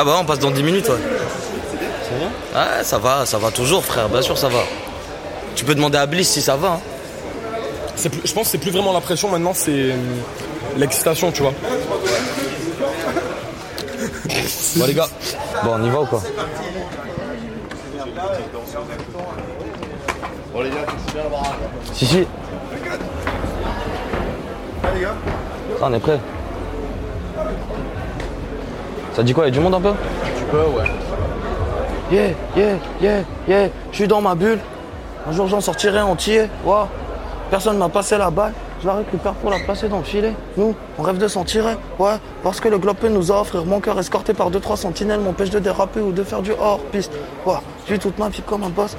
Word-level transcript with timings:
Ah 0.00 0.04
bah 0.04 0.16
on 0.20 0.24
passe 0.24 0.38
dans 0.38 0.52
10 0.52 0.62
minutes 0.62 0.88
ouais. 0.88 0.94
Ouais 2.54 2.84
ça 2.84 2.98
va, 2.98 3.26
ça 3.26 3.36
va 3.38 3.50
toujours 3.50 3.84
frère, 3.84 4.08
bien 4.08 4.22
sûr 4.22 4.38
ça 4.38 4.48
va. 4.48 4.60
Tu 5.56 5.64
peux 5.64 5.74
demander 5.74 5.98
à 5.98 6.06
Bliss 6.06 6.28
si 6.30 6.40
ça 6.40 6.54
va. 6.54 6.68
hein. 6.74 6.80
C'est 7.96 8.08
plus- 8.08 8.20
je 8.24 8.32
pense 8.32 8.44
que 8.44 8.50
c'est 8.52 8.58
plus 8.58 8.70
vraiment 8.70 8.92
la 8.92 9.00
pression 9.00 9.28
maintenant, 9.28 9.52
c'est 9.54 9.72
euh, 9.72 9.96
l'excitation, 10.76 11.32
tu 11.32 11.42
vois. 11.42 11.52
Bon 14.76 14.86
les 14.86 14.94
gars, 14.94 15.08
bon 15.64 15.70
on 15.80 15.84
y 15.84 15.90
va 15.90 16.00
ou 16.02 16.06
quoi 16.06 16.22
Si 21.94 22.06
si. 22.06 22.26
Ça 25.80 25.86
on 25.88 25.92
est 25.94 25.98
prêt. 25.98 26.18
Ça 29.18 29.24
dit 29.24 29.34
quoi, 29.34 29.48
il 29.48 29.48
y 29.48 29.50
a 29.50 29.58
du 29.58 29.58
monde 29.58 29.74
un 29.74 29.80
peu 29.80 29.94
Tu 30.36 30.44
peux, 30.44 30.58
ouais. 30.58 30.84
Yeah, 32.12 32.28
yeah, 32.56 32.76
yeah, 33.02 33.24
yeah, 33.48 33.68
je 33.90 33.96
suis 33.96 34.06
dans 34.06 34.20
ma 34.20 34.36
bulle. 34.36 34.60
Un 35.28 35.32
jour 35.32 35.48
j'en 35.48 35.60
sortirai 35.60 36.00
entier. 36.00 36.44
Ouah. 36.64 36.86
Personne 37.50 37.78
m'a 37.78 37.88
passé 37.88 38.16
la 38.16 38.30
balle. 38.30 38.52
Je 38.80 38.86
la 38.86 38.94
récupère 38.94 39.32
pour 39.32 39.50
la 39.50 39.58
placer 39.58 39.88
dans 39.88 39.98
le 39.98 40.04
filet. 40.04 40.34
Nous, 40.56 40.72
on 40.96 41.02
rêve 41.02 41.18
de 41.18 41.26
s'en 41.26 41.42
tirer. 41.42 41.74
Ouais, 41.98 42.14
parce 42.44 42.60
que 42.60 42.68
le 42.68 42.78
globe 42.78 42.98
nous 43.10 43.32
a 43.32 43.40
offrir. 43.40 43.64
Mon 43.64 43.80
cœur 43.80 43.98
escorté 43.98 44.34
par 44.34 44.50
deux 44.52 44.60
trois 44.60 44.76
sentinelles 44.76 45.18
m'empêche 45.18 45.50
de 45.50 45.58
déraper 45.58 45.98
ou 45.98 46.12
de 46.12 46.22
faire 46.22 46.40
du 46.40 46.52
hors-piste. 46.52 47.10
Ouah, 47.44 47.60
je 47.88 47.94
vis 47.94 47.98
toute 47.98 48.20
ma 48.20 48.28
vie 48.28 48.42
comme 48.42 48.62
un 48.62 48.68
boss. 48.68 48.96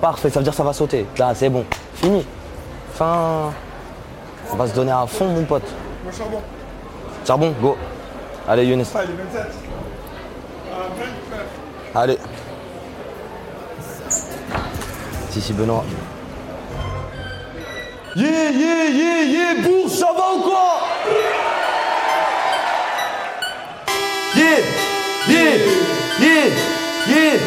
Parfait, 0.00 0.30
ça 0.30 0.40
veut 0.40 0.44
dire 0.44 0.52
que 0.52 0.56
ça 0.56 0.64
va 0.64 0.72
sauter. 0.72 1.04
Là, 1.18 1.34
c'est 1.34 1.50
bon. 1.50 1.66
Fini. 1.96 2.24
Fin. 2.94 3.52
On 4.50 4.56
va 4.56 4.66
se 4.66 4.74
donner 4.74 4.92
à 4.92 5.04
fond, 5.06 5.28
mon 5.28 5.44
pote. 5.44 5.70
Charbon, 7.26 7.54
go. 7.60 7.76
Allez, 8.48 8.66
Younes. 8.66 8.84
Allez. 11.94 12.18
Si, 15.30 15.40
si, 15.40 15.52
Benoît. 15.52 15.84
Yeah, 18.16 18.50
yeah, 18.50 18.88
yeah, 18.88 19.22
yeah, 19.22 19.54
bourse, 19.62 19.94
ça 19.94 20.06
va 20.06 20.34
ou 20.34 20.40
quoi? 20.40 20.80
Yeah, 24.34 24.58
yeah, 25.28 25.56
yeah, 26.18 26.46
yeah. 27.06 27.38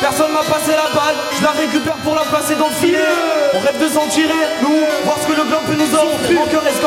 Personne 0.00 0.32
m'a 0.32 0.40
passé 0.40 0.70
la 0.72 0.88
balle, 0.94 1.16
je 1.38 1.42
la 1.42 1.50
récupère 1.50 1.96
pour 1.96 2.14
la 2.14 2.22
placer 2.22 2.54
dans 2.54 2.68
le 2.68 2.72
filet. 2.72 2.98
On 3.54 3.60
rêve 3.60 3.82
de 3.82 3.88
s'en 3.88 4.06
tirer, 4.08 4.32
nous, 4.62 4.86
voir 5.04 5.18
ce 5.20 5.26
que 5.26 5.32
le 5.32 5.44
globe 5.44 5.64
peut 5.66 5.74
nous 5.74 5.94
offrir. 5.94 6.40
Mon 6.40 6.46
cœur 6.46 6.66
escorté 6.66 6.85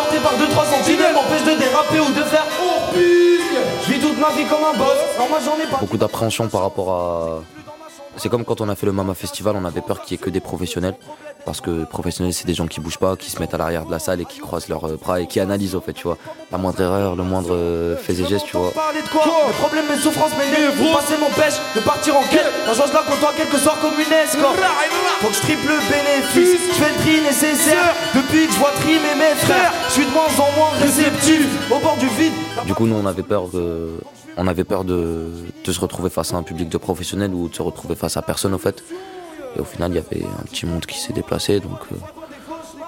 ma 4.29 4.35
vie 4.35 4.47
comme 4.47 4.63
un 4.63 4.77
boss, 4.77 4.97
non, 5.17 5.29
moi 5.29 5.39
j'en 5.43 5.55
ai 5.55 5.67
pas. 5.67 5.77
Beaucoup 5.77 5.97
d'appréhension 5.97 6.47
par 6.47 6.61
rapport 6.61 6.91
à. 6.91 7.43
C'est 8.17 8.29
comme 8.29 8.43
quand 8.43 8.59
on 8.61 8.69
a 8.69 8.75
fait 8.75 8.85
le 8.85 8.91
Mama 8.91 9.13
Festival, 9.13 9.55
on 9.55 9.65
avait 9.65 9.81
peur 9.81 10.01
qu'il 10.01 10.17
y 10.17 10.19
ait 10.19 10.23
que 10.23 10.29
des 10.29 10.41
professionnels. 10.41 10.95
Parce 11.45 11.61
que 11.61 11.85
professionnels, 11.85 12.33
c'est 12.33 12.45
des 12.45 12.53
gens 12.53 12.67
qui 12.67 12.81
bougent 12.81 12.97
pas, 12.97 13.15
qui 13.15 13.31
se 13.31 13.39
mettent 13.39 13.53
à 13.53 13.57
l'arrière 13.57 13.85
de 13.85 13.91
la 13.91 13.99
salle 13.99 14.19
et 14.19 14.25
qui 14.25 14.39
croisent 14.39 14.67
leurs 14.67 14.85
euh, 14.85 14.97
bras 14.97 15.21
et 15.21 15.25
qui 15.25 15.39
analysent 15.39 15.73
au 15.73 15.79
fait, 15.79 15.93
tu 15.93 16.03
vois. 16.03 16.17
La 16.51 16.57
moindre 16.57 16.81
erreur, 16.81 17.15
le 17.15 17.23
moindre 17.23 17.53
euh, 17.53 17.95
fait 17.95 18.13
et 18.19 18.27
geste, 18.27 18.45
tu 18.45 18.57
vois. 18.57 18.71
Parler 18.71 19.01
de 19.01 19.07
quoi 19.07 19.23
Mes 19.47 19.53
problèmes, 19.53 19.85
mes 19.89 19.97
souffrances, 19.97 20.31
mes 20.37 20.51
nerfs 20.51 20.73
Vous 20.75 20.93
passer 20.93 21.17
m'empêche 21.17 21.55
de 21.75 21.79
partir 21.79 22.17
en 22.17 22.23
quête. 22.23 22.51
Jour 22.75 22.85
je 22.87 22.93
la 22.93 23.03
côtoie 23.03 23.33
quelque 23.37 23.57
soir 23.57 23.77
comme 23.79 23.93
une 23.93 24.13
escorte. 24.13 24.59
Faut 25.21 25.29
que 25.29 25.35
je 25.35 25.39
triple 25.39 25.67
le 25.69 25.79
bénéfice. 25.89 26.59
Je 26.67 26.83
fais 26.83 26.91
le 26.91 26.97
tri 27.01 27.21
nécessaire. 27.21 27.95
Depuis 28.13 28.47
que 28.47 28.53
je 28.53 28.59
vois 28.59 28.71
trimer 28.71 29.15
mes 29.15 29.35
frères 29.35 29.71
Je 29.87 29.93
suis 29.93 30.05
de 30.05 30.11
moins 30.11 30.27
en 30.27 30.51
moins 30.57 30.71
réceptif. 30.81 31.47
Au 31.71 31.79
bord 31.79 31.95
du 31.97 32.07
vide. 32.07 32.33
Du 32.65 32.73
coup, 32.73 32.85
nous, 32.85 32.95
on 32.95 33.05
avait 33.05 33.23
peur 33.23 33.47
de, 33.47 33.97
on 34.39 34.47
avait 34.47 34.63
peur 34.63 34.85
de, 34.85 35.27
se 35.65 35.79
retrouver 35.79 36.09
face 36.09 36.33
à 36.33 36.37
un 36.37 36.43
public 36.43 36.69
de 36.69 36.77
professionnels 36.77 37.33
ou 37.33 37.49
de 37.49 37.55
se 37.55 37.61
retrouver 37.61 37.95
face 37.95 38.15
à 38.17 38.21
personne, 38.21 38.53
au 38.53 38.57
fait. 38.57 38.83
Et 39.55 39.59
au 39.59 39.65
final, 39.65 39.91
il 39.91 39.95
y 39.95 39.97
avait 39.99 40.25
un 40.25 40.43
petit 40.43 40.65
monde 40.65 40.85
qui 40.85 40.97
s'est 40.97 41.11
déplacé, 41.13 41.59
donc, 41.59 41.79
euh, 41.91 41.95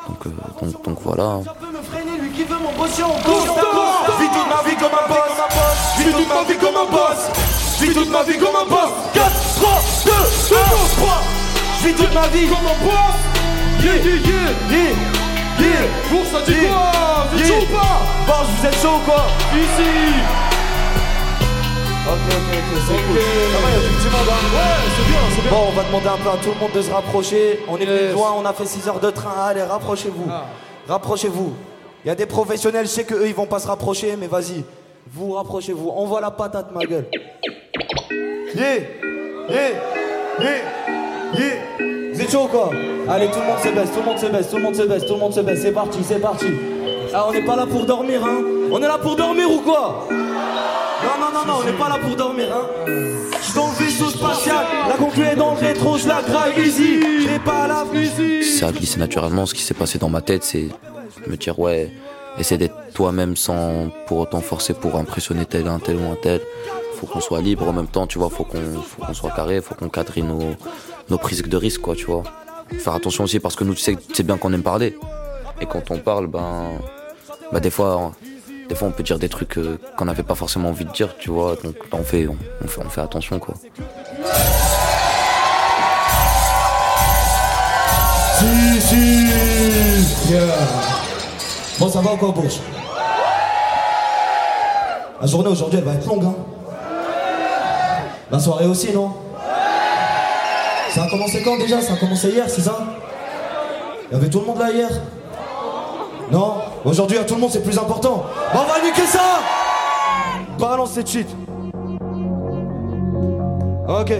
donc, 0.08 0.26
euh, 0.28 0.94
voilà. 1.04 1.24
hein. 1.24 1.42
Ça 1.46 1.54
peut 1.60 1.68
me 1.78 1.84
freiner, 1.84 2.18
lui 2.22 2.30
qui 2.32 2.44
veut 2.44 2.56
m'embaucher 2.58 3.04
en 3.04 3.10
course 3.10 3.46
Je 4.08 4.24
vis 4.24 4.30
toute 4.30 4.50
ma 4.50 4.70
vie 4.70 4.76
comme 4.78 4.94
un 4.94 5.08
boss 5.10 5.32
Je 5.98 6.04
vis 6.04 6.14
toute 6.14 6.30
ma 6.30 6.44
vie 6.44 6.58
comme 6.58 6.78
un 6.78 6.90
boss 6.90 7.20
Je 7.80 7.86
vis 7.86 7.94
toute 7.94 8.10
ma 8.12 8.24
vie 8.24 8.38
comme 8.38 8.56
un 8.56 8.70
boss 8.70 8.92
4, 9.14 9.32
3, 9.56 9.82
2, 10.06 10.12
1, 10.12 11.02
3 11.02 11.22
Je 11.82 11.88
vis 11.88 11.94
toute 11.96 12.14
ma 12.14 12.28
vie 12.28 12.48
comme 12.48 12.66
un 12.66 12.86
boss 12.86 13.18
Yeah, 13.84 13.96
yeah, 13.96 14.16
yeah, 14.16 14.52
yeah, 14.72 14.94
yeah 15.60 15.88
Bourse, 16.10 16.30
ça 16.32 16.42
dit 16.46 16.54
Yeah. 16.54 16.70
quoi 16.70 17.28
Vous 17.32 17.40
êtes 17.40 17.48
Yeah. 17.48 17.60
chaud 17.60 17.66
ou 17.68 17.76
pas 17.76 17.98
Bon, 18.28 18.40
vous 18.48 18.66
êtes 18.68 18.82
chaud 18.82 18.96
ou 18.96 19.06
quoi 19.10 19.26
Ici 19.54 20.51
Ok, 22.04 22.18
ok, 22.28 22.34
ok, 22.34 22.82
c'est 22.88 22.94
cool 23.08 23.18
Ça 23.52 23.60
va, 23.62 23.68
il 23.70 23.74
y 23.74 23.78
a 23.78 23.90
du 23.90 23.96
petit 23.96 24.10
monde, 24.10 24.30
hein 24.30 24.42
Ouais, 24.54 24.90
c'est 24.96 25.08
bien, 25.08 25.20
c'est 25.36 25.42
bien. 25.42 25.52
Bon, 25.52 25.68
on 25.68 25.72
va 25.72 25.84
demander 25.84 26.08
un 26.08 26.18
peu 26.24 26.30
à 26.30 26.38
tout 26.44 26.50
le 26.50 26.60
monde 26.60 26.72
de 26.74 26.82
se 26.82 26.92
rapprocher. 26.92 27.60
On 27.70 27.78
est 27.78 27.84
Yes. 27.86 28.00
plus 28.06 28.14
loin, 28.14 28.34
on 28.38 28.46
a 28.46 28.54
fait 28.54 28.66
6 28.66 28.88
heures 28.88 29.00
de 29.00 29.10
train. 29.12 29.32
Allez, 29.46 29.62
rapprochez-vous. 29.64 30.26
Ah. 30.30 30.46
Rapprochez-vous. 30.88 31.54
Il 32.04 32.08
y 32.08 32.12
a 32.12 32.16
des 32.16 32.26
professionnels, 32.26 32.86
je 32.86 32.92
sais 32.92 33.04
qu'eux, 33.04 33.28
ils 33.28 33.34
vont 33.36 33.46
pas 33.46 33.60
se 33.60 33.68
rapprocher, 33.68 34.16
mais 34.20 34.28
vas-y. 34.28 34.64
Vous 35.14 35.34
rapprochez-vous. 35.34 35.92
On 35.96 36.06
voit 36.06 36.22
la 36.22 36.32
patate, 36.32 36.72
ma 36.74 36.84
gueule. 36.86 37.06
Yeah 38.56 38.78
Yeah 39.50 39.70
Yeah 40.40 40.50
Yeah 41.38 42.14
Vous 42.14 42.22
êtes 42.22 42.32
chaud 42.32 42.44
ou 42.46 42.48
quoi? 42.48 42.72
Allez, 43.10 43.28
tout 43.30 43.40
le 43.40 43.46
monde 43.46 43.60
se 43.64 43.70
baisse, 43.70 43.92
tout 43.92 44.00
le 44.00 44.06
monde 44.06 44.18
se 44.20 44.26
baisse, 44.26 44.50
tout 44.50 44.56
le 44.58 44.62
monde 44.64 44.76
se 44.76 44.82
baisse, 44.84 45.06
tout 45.06 45.14
le 45.14 45.20
monde 45.20 45.34
se 45.34 45.40
baisse. 45.42 45.62
C'est 45.62 45.72
parti, 45.72 46.00
c'est 46.04 46.20
parti. 46.20 46.48
Ah, 47.14 47.26
on 47.28 47.32
n'est 47.32 47.46
pas 47.46 47.56
là 47.56 47.66
pour 47.66 47.86
dormir, 47.86 48.22
hein 48.26 48.42
On 48.72 48.78
est 48.82 48.88
là 48.88 48.98
pour 48.98 49.16
dormir 49.16 49.50
ou 49.52 49.60
quoi? 49.60 50.08
Non, 51.04 51.20
non, 51.20 51.32
non, 51.34 51.46
non, 51.46 51.60
on 51.62 51.66
n'est 51.66 51.78
pas 51.78 51.90
là 51.90 51.98
pour 51.98 52.16
dormir, 52.16 52.48
hein. 52.54 52.68
Je 52.88 53.46
suis 53.46 53.54
dans 53.54 53.68
le 53.68 53.84
vaisseau 53.84 54.10
spatial, 54.10 54.66
la 54.88 54.96
conclue 54.96 55.24
est 55.24 55.36
dans 55.36 55.54
le 55.54 55.60
rétro, 55.60 55.98
la 56.08 56.22
graille 56.22 56.54
easy. 56.60 57.02
J'ai 57.24 57.40
pas 57.40 57.68
la 57.68 57.82
ça 58.62 58.68
a 58.68 58.72
glissé 58.72 59.00
naturellement. 59.00 59.48
Ce 59.48 59.56
qui 59.56 59.64
s'est 59.64 59.74
passé 59.74 59.98
dans 59.98 60.10
ma 60.10 60.22
tête, 60.22 60.44
c'est 60.44 60.68
me 61.26 61.36
dire 61.36 61.58
ouais, 61.58 61.92
essaie 62.38 62.60
d'être 62.60 62.76
toi-même 62.94 63.36
sans 63.36 63.90
pour 64.06 64.20
autant 64.20 64.42
forcer 64.42 64.76
pour 64.76 64.98
impressionner 64.98 65.46
tel 65.46 65.68
un 65.68 65.80
tel 65.80 65.98
ou 65.98 66.12
un 66.12 66.16
tel. 66.16 66.42
Faut 66.96 67.08
qu'on 67.08 67.22
soit 67.22 67.42
libre 67.42 67.68
en 67.68 67.74
même 67.74 67.88
temps, 67.88 68.06
tu 68.06 68.20
vois. 68.20 68.30
Faut 68.30 68.44
qu'on 68.44 68.82
faut 68.84 69.04
qu'on 69.04 69.14
soit 69.16 69.32
carré, 69.32 69.62
faut 69.62 69.74
qu'on 69.74 69.90
cadre 69.90 70.14
nos 70.20 70.56
nos 71.10 71.18
prises 71.18 71.42
de 71.42 71.58
risque, 71.58 71.82
quoi, 71.82 71.96
tu 71.96 72.06
vois. 72.06 72.22
Faire 72.78 72.94
attention 72.94 73.24
aussi 73.24 73.40
parce 73.40 73.56
que 73.56 73.64
nous, 73.64 73.74
tu 73.74 73.82
sais, 73.82 73.98
c'est 74.14 74.24
bien 74.24 74.38
qu'on 74.38 74.54
aime 74.54 74.62
parler. 74.62 74.96
Et 75.60 75.66
quand 75.66 75.90
on 75.90 75.98
parle, 75.98 76.28
ben, 76.28 76.70
bah 77.52 77.60
des 77.60 77.72
fois, 77.72 78.12
des 78.72 78.78
fois 78.78 78.88
on 78.88 78.92
peut 78.92 79.04
dire 79.04 79.20
des 79.20 79.28
trucs 79.28 79.58
euh, 79.58 79.78
qu'on 79.98 80.06
n'avait 80.06 80.24
pas 80.24 80.34
forcément 80.34 80.70
envie 80.70 80.86
de 80.86 80.92
dire, 80.92 81.18
tu 81.18 81.30
vois. 81.30 81.58
Donc 81.62 81.76
on 81.92 82.04
fait 82.04 82.26
on, 82.26 82.68
fait 82.70 82.80
on 82.86 82.90
fait 82.90 83.02
attention, 83.02 83.38
quoi. 83.38 83.54
Si, 88.40 88.82
si. 88.82 89.28
Bon, 91.80 91.90
ça 91.90 92.00
va 92.00 92.14
ou 92.14 92.16
quoi, 92.16 92.32
Bourge 92.32 92.62
La 95.20 95.28
journée 95.28 95.50
aujourd'hui, 95.50 95.80
elle 95.80 95.86
va 95.86 95.96
être 95.96 96.08
longue, 96.08 96.24
hein. 96.24 96.36
La 98.32 98.40
soirée 98.40 98.68
aussi, 98.68 98.94
non? 98.94 99.12
Ça 100.92 101.04
a 101.04 101.10
commencé 101.10 101.42
quand 101.44 101.58
déjà? 101.58 101.82
Ça 101.82 101.94
a 101.94 101.98
commencé 101.98 102.30
hier, 102.30 102.50
c'est 102.50 102.62
ça? 102.62 102.78
Il 104.10 104.14
y 104.14 104.18
avait 104.18 104.30
tout 104.30 104.40
le 104.40 104.46
monde 104.46 104.60
là 104.60 104.72
hier? 104.72 104.90
Non? 106.32 106.71
Aujourd'hui, 106.84 107.18
à 107.20 107.24
tout 107.24 107.36
le 107.36 107.42
monde, 107.42 107.52
c'est 107.52 107.64
plus 107.64 107.78
important. 107.78 108.26
On 108.54 108.58
va 108.58 108.82
niquer 108.84 109.06
ça 109.06 109.40
Balance 110.60 110.92
cette 110.92 111.10
shit. 111.10 111.28
Ok. 113.88 114.14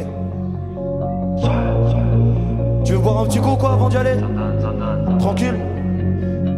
veux 2.94 3.00
boire 3.00 3.20
un 3.20 3.26
petit 3.26 3.40
coup 3.40 3.56
quoi 3.56 3.74
avant 3.74 3.90
d'y 3.90 3.98
aller? 3.98 4.16
Tranquille 5.20 5.56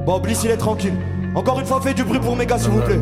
Bon, 0.06 0.20
Bliss 0.20 0.44
il 0.44 0.52
est 0.52 0.58
tranquille. 0.58 0.96
Encore 1.36 1.60
une 1.60 1.66
fois, 1.66 1.80
fais 1.82 1.94
du 1.94 2.04
bruit 2.04 2.20
pour 2.20 2.36
mes 2.36 2.46
s'il 2.60 2.72
vous 2.72 2.82
plaît. 2.82 3.00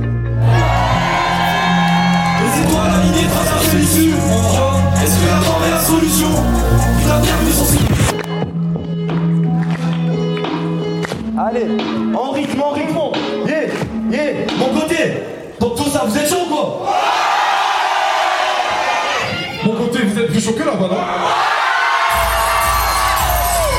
Est-ce 5.02 5.18
que 5.18 5.26
la 5.28 5.40
est 5.68 5.72
la 5.72 5.80
solution? 5.80 6.30
Allez, 11.52 11.68
en 12.16 12.32
rythme, 12.32 12.62
en 12.62 12.70
rythme. 12.72 12.98
Yeah, 13.46 13.68
yeah, 14.10 14.34
mon 14.58 14.80
côté. 14.80 14.96
Donc 15.60 15.76
tout 15.76 15.90
ça, 15.90 16.04
vous 16.06 16.18
êtes 16.18 16.30
chaud 16.30 16.46
quoi? 16.50 16.88
Mon 19.66 19.74
côté, 19.74 20.00
vous 20.04 20.20
êtes 20.20 20.28
plus 20.32 20.42
chaud 20.44 20.54
que 20.54 20.64
là-bas, 20.64 20.88
non? 20.88 20.98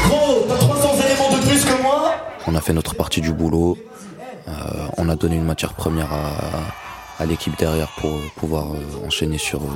Gros, 0.08 0.44
t'as 0.48 0.56
300 0.56 0.88
éléments 1.06 1.30
de 1.36 1.46
plus 1.48 1.64
que 1.64 1.82
moi 1.82 2.14
On 2.46 2.54
a 2.54 2.60
fait 2.60 2.72
notre 2.74 2.94
partie 2.94 3.20
du 3.22 3.32
boulot. 3.32 3.78
Euh, 4.48 4.52
on 4.98 5.08
a 5.08 5.16
donné 5.16 5.36
une 5.36 5.44
matière 5.44 5.72
première 5.72 6.12
à, 6.12 7.22
à 7.22 7.26
l'équipe 7.26 7.56
derrière 7.58 7.88
pour 7.98 8.10
pouvoir 8.36 8.64
euh, 8.66 9.06
enchaîner 9.06 9.38
sur, 9.38 9.60
euh, 9.62 9.68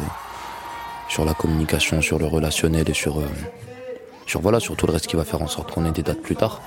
sur 1.08 1.24
la 1.24 1.32
communication, 1.34 2.02
sur 2.02 2.18
le 2.18 2.26
relationnel 2.26 2.88
et 2.90 2.94
sur, 2.94 3.20
euh, 3.20 3.28
sur, 4.26 4.40
voilà, 4.40 4.60
sur 4.60 4.76
tout 4.76 4.86
le 4.86 4.92
reste 4.92 5.06
qui 5.06 5.16
va 5.16 5.24
faire 5.24 5.40
en 5.40 5.46
sorte 5.46 5.70
qu'on 5.70 5.86
ait 5.86 5.92
des 5.92 6.02
dates 6.02 6.20
plus 6.20 6.36
tard. 6.36 6.60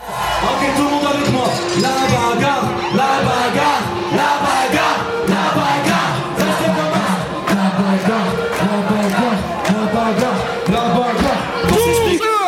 Ok, 0.43 0.67
tout 0.75 0.83
le 0.83 0.89
monde 0.89 1.05
avec 1.13 1.31
moi. 1.31 1.47
La 1.81 1.89
bagarre, 1.89 2.63
la 2.95 3.03
bagarre, 3.27 3.83
la 4.11 4.31
bagarre, 4.47 5.05
la 5.27 5.43
bagarre. 5.59 6.09
La 6.39 7.65
bagarre, 7.79 8.31
la 8.59 8.75
bagarre, 8.89 9.37
la 9.67 9.83
bagarre, 9.93 10.39
la 10.67 10.81
bagarre. 10.93 11.19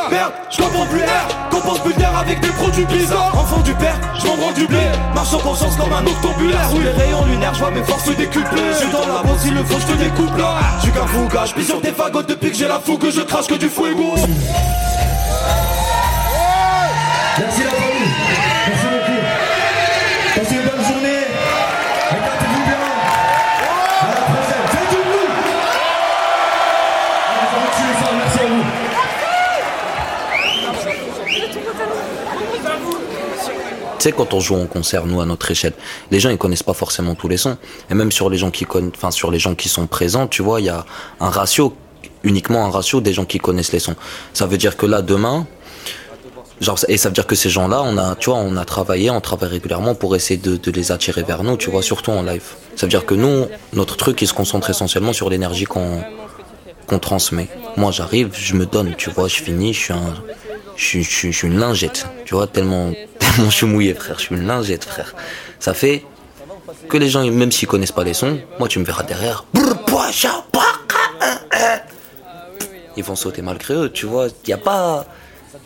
Merde, 0.09 0.33
je 0.49 0.57
comprends 0.57 0.85
plus 0.87 1.01
air 1.01 1.27
Compense 1.49 1.79
avec 2.19 2.39
des 2.39 2.49
produits 2.49 2.85
bizarres. 2.85 3.33
Enfant 3.37 3.61
du 3.61 3.73
père, 3.75 3.99
je 4.19 4.27
m'en 4.27 4.51
du 4.53 4.67
blé. 4.67 4.79
Marche 5.13 5.33
en 5.33 5.39
conscience 5.39 5.75
comme 5.75 5.91
un 5.91 6.05
octambulaire. 6.05 6.69
Sous 6.69 6.79
les 6.79 6.91
rayons 6.91 7.25
lunaires, 7.25 7.53
je 7.53 7.59
vois 7.59 7.71
mes 7.71 7.83
forces 7.83 8.05
se 8.05 8.11
décupler. 8.11 8.61
Je 8.71 8.77
suis 8.77 8.91
dans 8.91 9.07
la 9.07 9.23
bosse, 9.23 9.45
il 9.45 9.53
le 9.53 9.63
faut, 9.63 9.79
je 9.79 9.93
te 9.93 9.97
découpe 9.97 10.37
là. 10.37 10.59
Je 10.77 10.83
suis 10.83 10.91
qu'un 10.91 11.07
fouga, 11.07 11.45
sur 11.45 11.81
tes 11.81 11.91
fagots 11.91 12.23
depuis 12.23 12.51
que 12.51 12.57
j'ai 12.57 12.67
la 12.67 12.79
fougue 12.79 13.09
Je 13.09 13.21
crache 13.21 13.47
que 13.47 13.55
du 13.55 13.69
fuego 13.69 14.15
Tu 34.01 34.07
sais, 34.07 34.13
quand 34.13 34.33
on 34.33 34.39
joue 34.39 34.55
en 34.55 34.65
concert, 34.65 35.05
nous, 35.05 35.21
à 35.21 35.27
notre 35.27 35.51
échelle, 35.51 35.73
les 36.09 36.19
gens, 36.19 36.31
ils 36.31 36.37
connaissent 36.39 36.63
pas 36.63 36.73
forcément 36.73 37.13
tous 37.13 37.27
les 37.27 37.37
sons. 37.37 37.55
Et 37.87 37.93
même 37.93 38.11
sur 38.11 38.31
les 38.31 38.37
gens 38.39 38.49
qui 38.49 38.65
conna- 38.65 38.89
enfin, 38.95 39.11
sur 39.11 39.29
les 39.29 39.37
gens 39.37 39.53
qui 39.53 39.69
sont 39.69 39.85
présents, 39.85 40.25
tu 40.25 40.41
vois, 40.41 40.59
il 40.59 40.65
y 40.65 40.69
a 40.69 40.87
un 41.19 41.29
ratio, 41.29 41.75
uniquement 42.23 42.65
un 42.65 42.71
ratio 42.71 42.99
des 42.99 43.13
gens 43.13 43.25
qui 43.25 43.37
connaissent 43.37 43.73
les 43.73 43.77
sons. 43.77 43.95
Ça 44.33 44.47
veut 44.47 44.57
dire 44.57 44.75
que 44.75 44.87
là, 44.87 45.03
demain, 45.03 45.45
genre, 46.61 46.79
et 46.87 46.97
ça 46.97 47.09
veut 47.09 47.13
dire 47.13 47.27
que 47.27 47.35
ces 47.35 47.51
gens-là, 47.51 47.83
on 47.83 47.95
a, 47.99 48.15
tu 48.15 48.31
vois, 48.31 48.39
on 48.39 48.57
a 48.57 48.65
travaillé, 48.65 49.11
on 49.11 49.21
travaille 49.21 49.49
régulièrement 49.51 49.93
pour 49.93 50.15
essayer 50.15 50.37
de, 50.39 50.71
les 50.71 50.91
attirer 50.91 51.21
vers 51.21 51.43
nous, 51.43 51.55
tu 51.55 51.69
vois, 51.69 51.83
surtout 51.83 52.09
en 52.09 52.23
live. 52.23 52.41
Ça 52.75 52.87
veut 52.87 52.89
dire 52.89 53.05
que 53.05 53.13
nous, 53.13 53.45
notre 53.73 53.97
truc, 53.97 54.19
il 54.23 54.27
se 54.27 54.33
concentre 54.33 54.71
essentiellement 54.71 55.13
sur 55.13 55.29
l'énergie 55.29 55.65
qu'on, 55.65 56.01
qu'on 56.87 56.97
transmet. 56.97 57.49
Moi, 57.77 57.91
j'arrive, 57.91 58.29
je 58.33 58.55
me 58.55 58.65
donne, 58.65 58.95
tu 58.95 59.11
vois, 59.11 59.27
je 59.27 59.35
finis, 59.35 59.75
je 59.75 59.79
suis 59.79 59.93
un, 59.93 60.15
je 60.75 61.01
je 61.01 61.29
je 61.29 61.37
suis 61.37 61.47
une 61.47 61.59
lingette, 61.59 62.07
tu 62.25 62.33
vois, 62.33 62.47
tellement, 62.47 62.91
tellement 63.31 63.49
je 63.49 63.55
suis 63.55 63.65
mouillé, 63.65 63.93
frère, 63.93 64.15
je 64.17 64.23
suis 64.25 64.35
une 64.35 64.45
lingette, 64.45 64.85
frère. 64.85 65.13
Ça 65.59 65.73
fait 65.73 66.03
que 66.89 66.97
les 66.97 67.09
gens, 67.09 67.23
même 67.25 67.51
s'ils 67.51 67.67
connaissent 67.67 67.91
pas 67.91 68.03
les 68.03 68.13
sons, 68.13 68.39
moi, 68.59 68.67
tu 68.67 68.79
me 68.79 68.85
verras 68.85 69.03
derrière. 69.03 69.45
Ils 72.97 73.03
vont 73.03 73.15
sauter 73.15 73.41
malgré 73.41 73.73
eux, 73.73 73.89
tu 73.91 74.05
vois, 74.05 74.27
y 74.47 74.53
a 74.53 74.57
pas, 74.57 75.05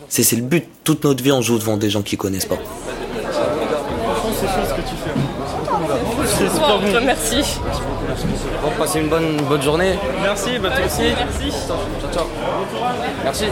c'est, 0.08 0.22
c'est 0.22 0.36
le 0.36 0.42
but. 0.42 0.64
Toute 0.84 1.04
notre 1.04 1.22
vie, 1.22 1.32
on 1.32 1.42
joue 1.42 1.58
devant 1.58 1.76
des 1.76 1.90
gens 1.90 2.02
qui 2.02 2.16
connaissent 2.16 2.46
pas. 2.46 2.58
Merci. 7.04 7.58
Bon, 8.62 8.70
passez 8.78 9.00
une 9.00 9.08
bonne, 9.08 9.36
bonne 9.48 9.62
journée. 9.62 9.98
Merci, 10.22 10.58
bah 10.58 10.70
toi 10.70 10.86
aussi. 10.86 11.02
Merci. 11.02 11.52
Merci. 13.24 13.46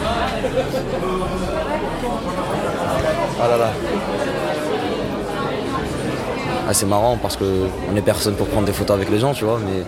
Ah. 3.46 3.70
Ah, 6.66 6.72
c'est 6.72 6.86
marrant 6.86 7.18
parce 7.20 7.36
que 7.36 7.44
on 7.92 7.96
est 7.96 8.00
personne 8.00 8.34
pour 8.36 8.46
prendre 8.46 8.66
des 8.66 8.72
photos 8.72 8.96
avec 8.96 9.10
les 9.10 9.18
gens, 9.18 9.34
tu 9.34 9.44
vois, 9.44 9.58
mais 9.62 9.82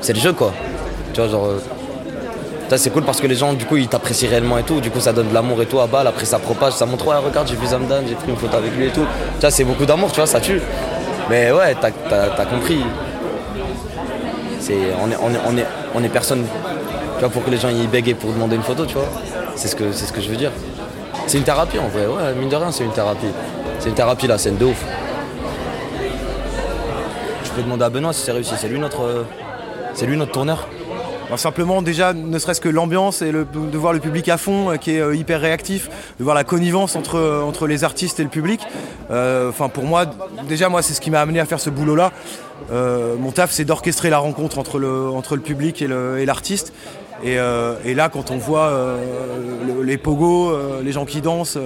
c'est 0.00 0.12
le 0.12 0.20
jeu 0.20 0.32
quoi. 0.32 0.52
Tu 1.12 1.20
vois, 1.20 1.28
genre. 1.28 1.46
euh, 1.46 2.76
c'est 2.76 2.90
cool 2.90 3.02
parce 3.02 3.20
que 3.20 3.26
les 3.26 3.34
gens 3.34 3.52
du 3.52 3.66
coup 3.66 3.76
ils 3.76 3.88
t'apprécient 3.88 4.30
réellement 4.30 4.56
et 4.56 4.62
tout, 4.62 4.80
du 4.80 4.90
coup 4.90 5.00
ça 5.00 5.12
donne 5.12 5.28
de 5.28 5.34
l'amour 5.34 5.60
et 5.60 5.66
tout 5.66 5.80
à 5.80 5.86
balle, 5.86 6.06
après 6.06 6.24
ça 6.24 6.38
propage, 6.38 6.72
ça 6.72 6.86
montre 6.86 7.06
ouais 7.06 7.16
regarde 7.16 7.46
j'ai 7.46 7.56
vu 7.56 7.66
Zamdan, 7.66 8.02
j'ai 8.08 8.14
pris 8.14 8.30
une 8.30 8.36
photo 8.36 8.56
avec 8.56 8.74
lui 8.74 8.86
et 8.86 8.90
tout. 8.90 9.04
Tu 9.34 9.40
vois 9.40 9.50
c'est 9.50 9.64
beaucoup 9.64 9.84
d'amour, 9.84 10.10
tu 10.10 10.20
vois, 10.20 10.26
ça 10.26 10.40
tue. 10.40 10.60
Mais 11.28 11.50
ouais, 11.50 11.74
t'as, 11.80 11.90
compris. 12.46 12.82
On, 14.70 15.10
est, 15.10 15.16
on, 15.20 15.30
est, 15.30 15.38
on, 15.46 15.58
est, 15.58 15.66
on 15.96 16.04
est 16.04 16.08
personne 16.08 16.46
tu 17.20 17.28
pour 17.28 17.44
que 17.44 17.50
les 17.50 17.58
gens 17.58 17.68
y 17.68 17.86
bégayent 17.86 18.14
pour 18.14 18.32
demander 18.32 18.56
une 18.56 18.62
photo, 18.62 18.86
tu 18.86 18.94
vois. 18.94 19.08
C'est 19.54 19.68
ce 19.68 19.74
que 19.76 20.20
je 20.20 20.28
veux 20.30 20.36
dire. 20.36 20.52
C'est 21.26 21.38
une 21.38 21.44
thérapie 21.44 21.78
en 21.78 21.88
vrai, 21.88 22.06
ouais, 22.06 22.34
mine 22.34 22.48
de 22.48 22.56
rien, 22.56 22.72
c'est 22.72 22.84
une 22.84 22.92
thérapie. 22.92 23.26
C'est 23.78 23.88
une 23.88 23.94
thérapie 23.94 24.26
la 24.26 24.38
scène 24.38 24.56
de 24.56 24.66
ouf. 24.66 24.84
Je 27.44 27.50
peux 27.50 27.62
demander 27.62 27.84
à 27.84 27.90
Benoît 27.90 28.12
si 28.12 28.22
c'est 28.22 28.32
réussi, 28.32 28.54
c'est 28.56 28.68
lui 28.68 28.78
notre, 28.78 29.02
euh, 29.02 29.24
c'est 29.94 30.06
lui 30.06 30.16
notre 30.16 30.32
tourneur. 30.32 30.68
Alors, 31.26 31.38
simplement 31.38 31.82
déjà, 31.82 32.12
ne 32.12 32.38
serait-ce 32.38 32.60
que 32.60 32.68
l'ambiance 32.68 33.22
et 33.22 33.32
de 33.32 33.78
voir 33.78 33.92
le 33.92 34.00
public 34.00 34.28
à 34.28 34.36
fond 34.36 34.70
euh, 34.70 34.76
qui 34.76 34.92
est 34.92 35.00
euh, 35.00 35.14
hyper 35.14 35.40
réactif, 35.40 35.88
de 36.18 36.24
voir 36.24 36.34
la 36.34 36.44
connivence 36.44 36.96
entre, 36.96 37.66
les 37.66 37.84
artistes 37.84 38.20
et 38.20 38.22
le 38.22 38.28
public. 38.28 38.60
Enfin 39.10 39.68
pour 39.68 39.84
moi, 39.84 40.06
déjà 40.48 40.68
moi 40.70 40.80
c'est 40.80 40.94
ce 40.94 41.00
qui 41.00 41.10
m'a 41.10 41.20
amené 41.20 41.40
à 41.40 41.44
faire 41.44 41.60
ce 41.60 41.68
boulot-là. 41.68 42.12
Mon 42.70 43.30
taf 43.30 43.50
c'est 43.50 43.64
d'orchestrer 43.64 44.08
la 44.08 44.18
rencontre 44.18 44.58
entre 44.58 44.78
le, 44.78 45.40
public 45.40 45.82
et 45.82 46.24
l'artiste. 46.24 46.72
Et, 47.24 47.38
euh, 47.38 47.74
et 47.84 47.94
là 47.94 48.08
quand 48.08 48.30
on 48.30 48.36
voit 48.38 48.66
euh, 48.66 48.96
le- 49.66 49.82
les 49.82 49.96
pogos, 49.96 50.50
euh, 50.50 50.82
les 50.82 50.90
gens 50.92 51.04
qui 51.04 51.20
dansent, 51.20 51.58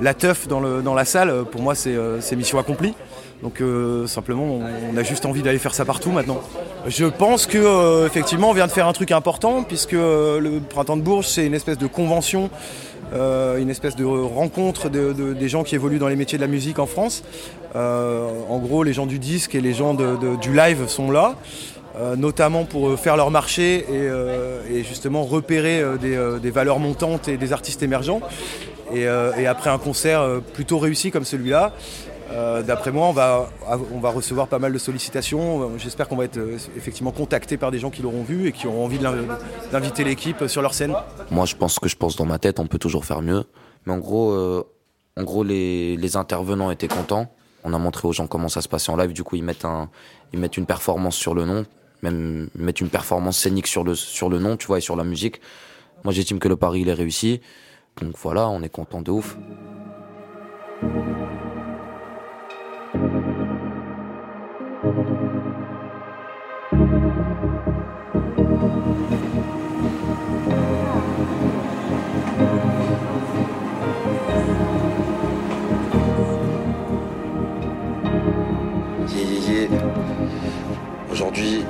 la 0.00 0.14
teuf 0.14 0.48
dans, 0.48 0.94
la 0.94 1.04
salle, 1.04 1.44
pour 1.50 1.60
moi 1.60 1.74
c'est 1.74 2.36
mission 2.36 2.58
accomplie. 2.58 2.94
Donc 3.42 3.60
simplement, 4.06 4.44
on, 4.92 4.96
a 4.96 5.02
juste 5.02 5.26
envie 5.26 5.42
d'aller 5.42 5.58
faire 5.58 5.74
ça 5.74 5.84
partout 5.84 6.10
maintenant. 6.12 6.40
Je 6.86 7.06
pense 7.06 7.46
que 7.46 8.06
effectivement, 8.06 8.50
on 8.50 8.52
vient 8.52 8.68
de 8.68 8.72
faire 8.72 8.86
un 8.86 8.92
truc 8.92 9.10
important 9.10 9.64
puisque 9.64 9.92
le 9.92 10.60
printemps 10.70 10.96
de 10.96 11.02
Bourges, 11.02 11.26
c'est 11.26 11.44
une 11.44 11.54
espèce 11.54 11.76
de 11.76 11.88
convention, 11.88 12.50
une 13.12 13.68
espèce 13.68 13.96
de 13.96 14.04
rencontre 14.04 14.88
de- 14.88 15.12
de- 15.12 15.32
des 15.32 15.48
gens 15.48 15.64
qui 15.64 15.74
évoluent 15.74 15.98
dans 15.98 16.06
les 16.06 16.14
métiers 16.14 16.38
de 16.38 16.42
la 16.42 16.48
musique 16.48 16.78
en 16.78 16.86
France. 16.86 17.24
En 17.74 18.58
gros, 18.60 18.84
les 18.84 18.92
gens 18.92 19.06
du 19.06 19.18
disque 19.18 19.56
et 19.56 19.60
les 19.60 19.72
gens 19.74 19.94
du 19.94 20.54
live 20.54 20.86
sont 20.86 21.10
là. 21.10 21.34
Euh, 21.96 22.16
notamment 22.16 22.64
pour 22.64 22.88
euh, 22.88 22.96
faire 22.96 23.16
leur 23.16 23.30
marché 23.30 23.80
et, 23.80 23.84
euh, 23.90 24.62
et 24.70 24.82
justement 24.82 25.24
repérer 25.24 25.82
des, 26.00 26.38
des 26.40 26.50
valeurs 26.50 26.78
montantes 26.78 27.28
et 27.28 27.36
des 27.36 27.52
artistes 27.52 27.82
émergents. 27.82 28.20
Et, 28.94 29.02
et 29.02 29.46
après 29.46 29.70
un 29.70 29.78
concert 29.78 30.40
plutôt 30.52 30.78
réussi 30.78 31.10
comme 31.10 31.24
celui-là, 31.24 31.72
euh, 32.32 32.62
D'après 32.62 32.92
moi, 32.92 33.08
on 33.08 33.12
va, 33.12 33.50
on 33.94 33.98
va 33.98 34.10
recevoir 34.10 34.48
pas 34.48 34.58
mal 34.58 34.72
de 34.72 34.78
sollicitations. 34.78 35.76
J'espère 35.78 36.08
qu'on 36.08 36.16
va 36.16 36.24
être 36.24 36.38
effectivement 36.76 37.10
contacté 37.10 37.56
par 37.56 37.70
des 37.70 37.78
gens 37.78 37.90
qui 37.90 38.02
l'auront 38.02 38.22
vu 38.22 38.48
et 38.48 38.52
qui 38.52 38.66
auront 38.66 38.84
envie 38.84 38.98
d'inviter 39.70 40.04
l'équipe 40.04 40.46
sur 40.46 40.62
leur 40.62 40.74
scène. 40.74 40.94
Moi, 41.30 41.44
je 41.46 41.56
pense 41.56 41.78
que 41.78 41.88
je 41.88 41.96
pense 41.96 42.16
dans 42.16 42.24
ma 42.24 42.38
tête, 42.38 42.58
on 42.58 42.66
peut 42.66 42.78
toujours 42.78 43.04
faire 43.04 43.20
mieux. 43.22 43.44
Mais 43.86 43.92
en 43.92 43.98
gros, 43.98 44.32
euh, 44.32 44.64
en 45.18 45.24
gros, 45.24 45.44
les, 45.44 45.96
les 45.96 46.16
intervenants 46.16 46.70
étaient 46.70 46.88
contents. 46.88 47.26
On 47.64 47.74
a 47.74 47.78
montré 47.78 48.08
aux 48.08 48.12
gens 48.12 48.26
comment 48.26 48.48
ça 48.48 48.60
se 48.60 48.68
passait 48.68 48.90
en 48.90 48.96
live. 48.96 49.12
Du 49.12 49.24
coup, 49.24 49.36
ils 49.36 49.44
mettent 49.44 49.64
un, 49.64 49.90
ils 50.32 50.38
mettent 50.38 50.56
une 50.56 50.66
performance 50.66 51.16
sur 51.16 51.34
le 51.34 51.44
nom, 51.44 51.64
même 52.02 52.48
mettent 52.54 52.80
une 52.80 52.88
performance 52.90 53.38
scénique 53.38 53.66
sur 53.66 53.84
le 53.84 53.94
sur 53.94 54.28
le 54.28 54.38
nom, 54.38 54.56
tu 54.56 54.66
vois, 54.66 54.78
et 54.78 54.80
sur 54.80 54.96
la 54.96 55.04
musique. 55.04 55.40
Moi, 56.04 56.12
j'estime 56.12 56.38
que 56.38 56.48
le 56.48 56.56
pari 56.56 56.80
il 56.80 56.88
est 56.88 56.94
réussi. 56.94 57.40
Donc 58.00 58.16
voilà, 58.18 58.48
on 58.48 58.62
est 58.62 58.68
content 58.68 59.02
de 59.02 59.10
ouf. 59.10 59.36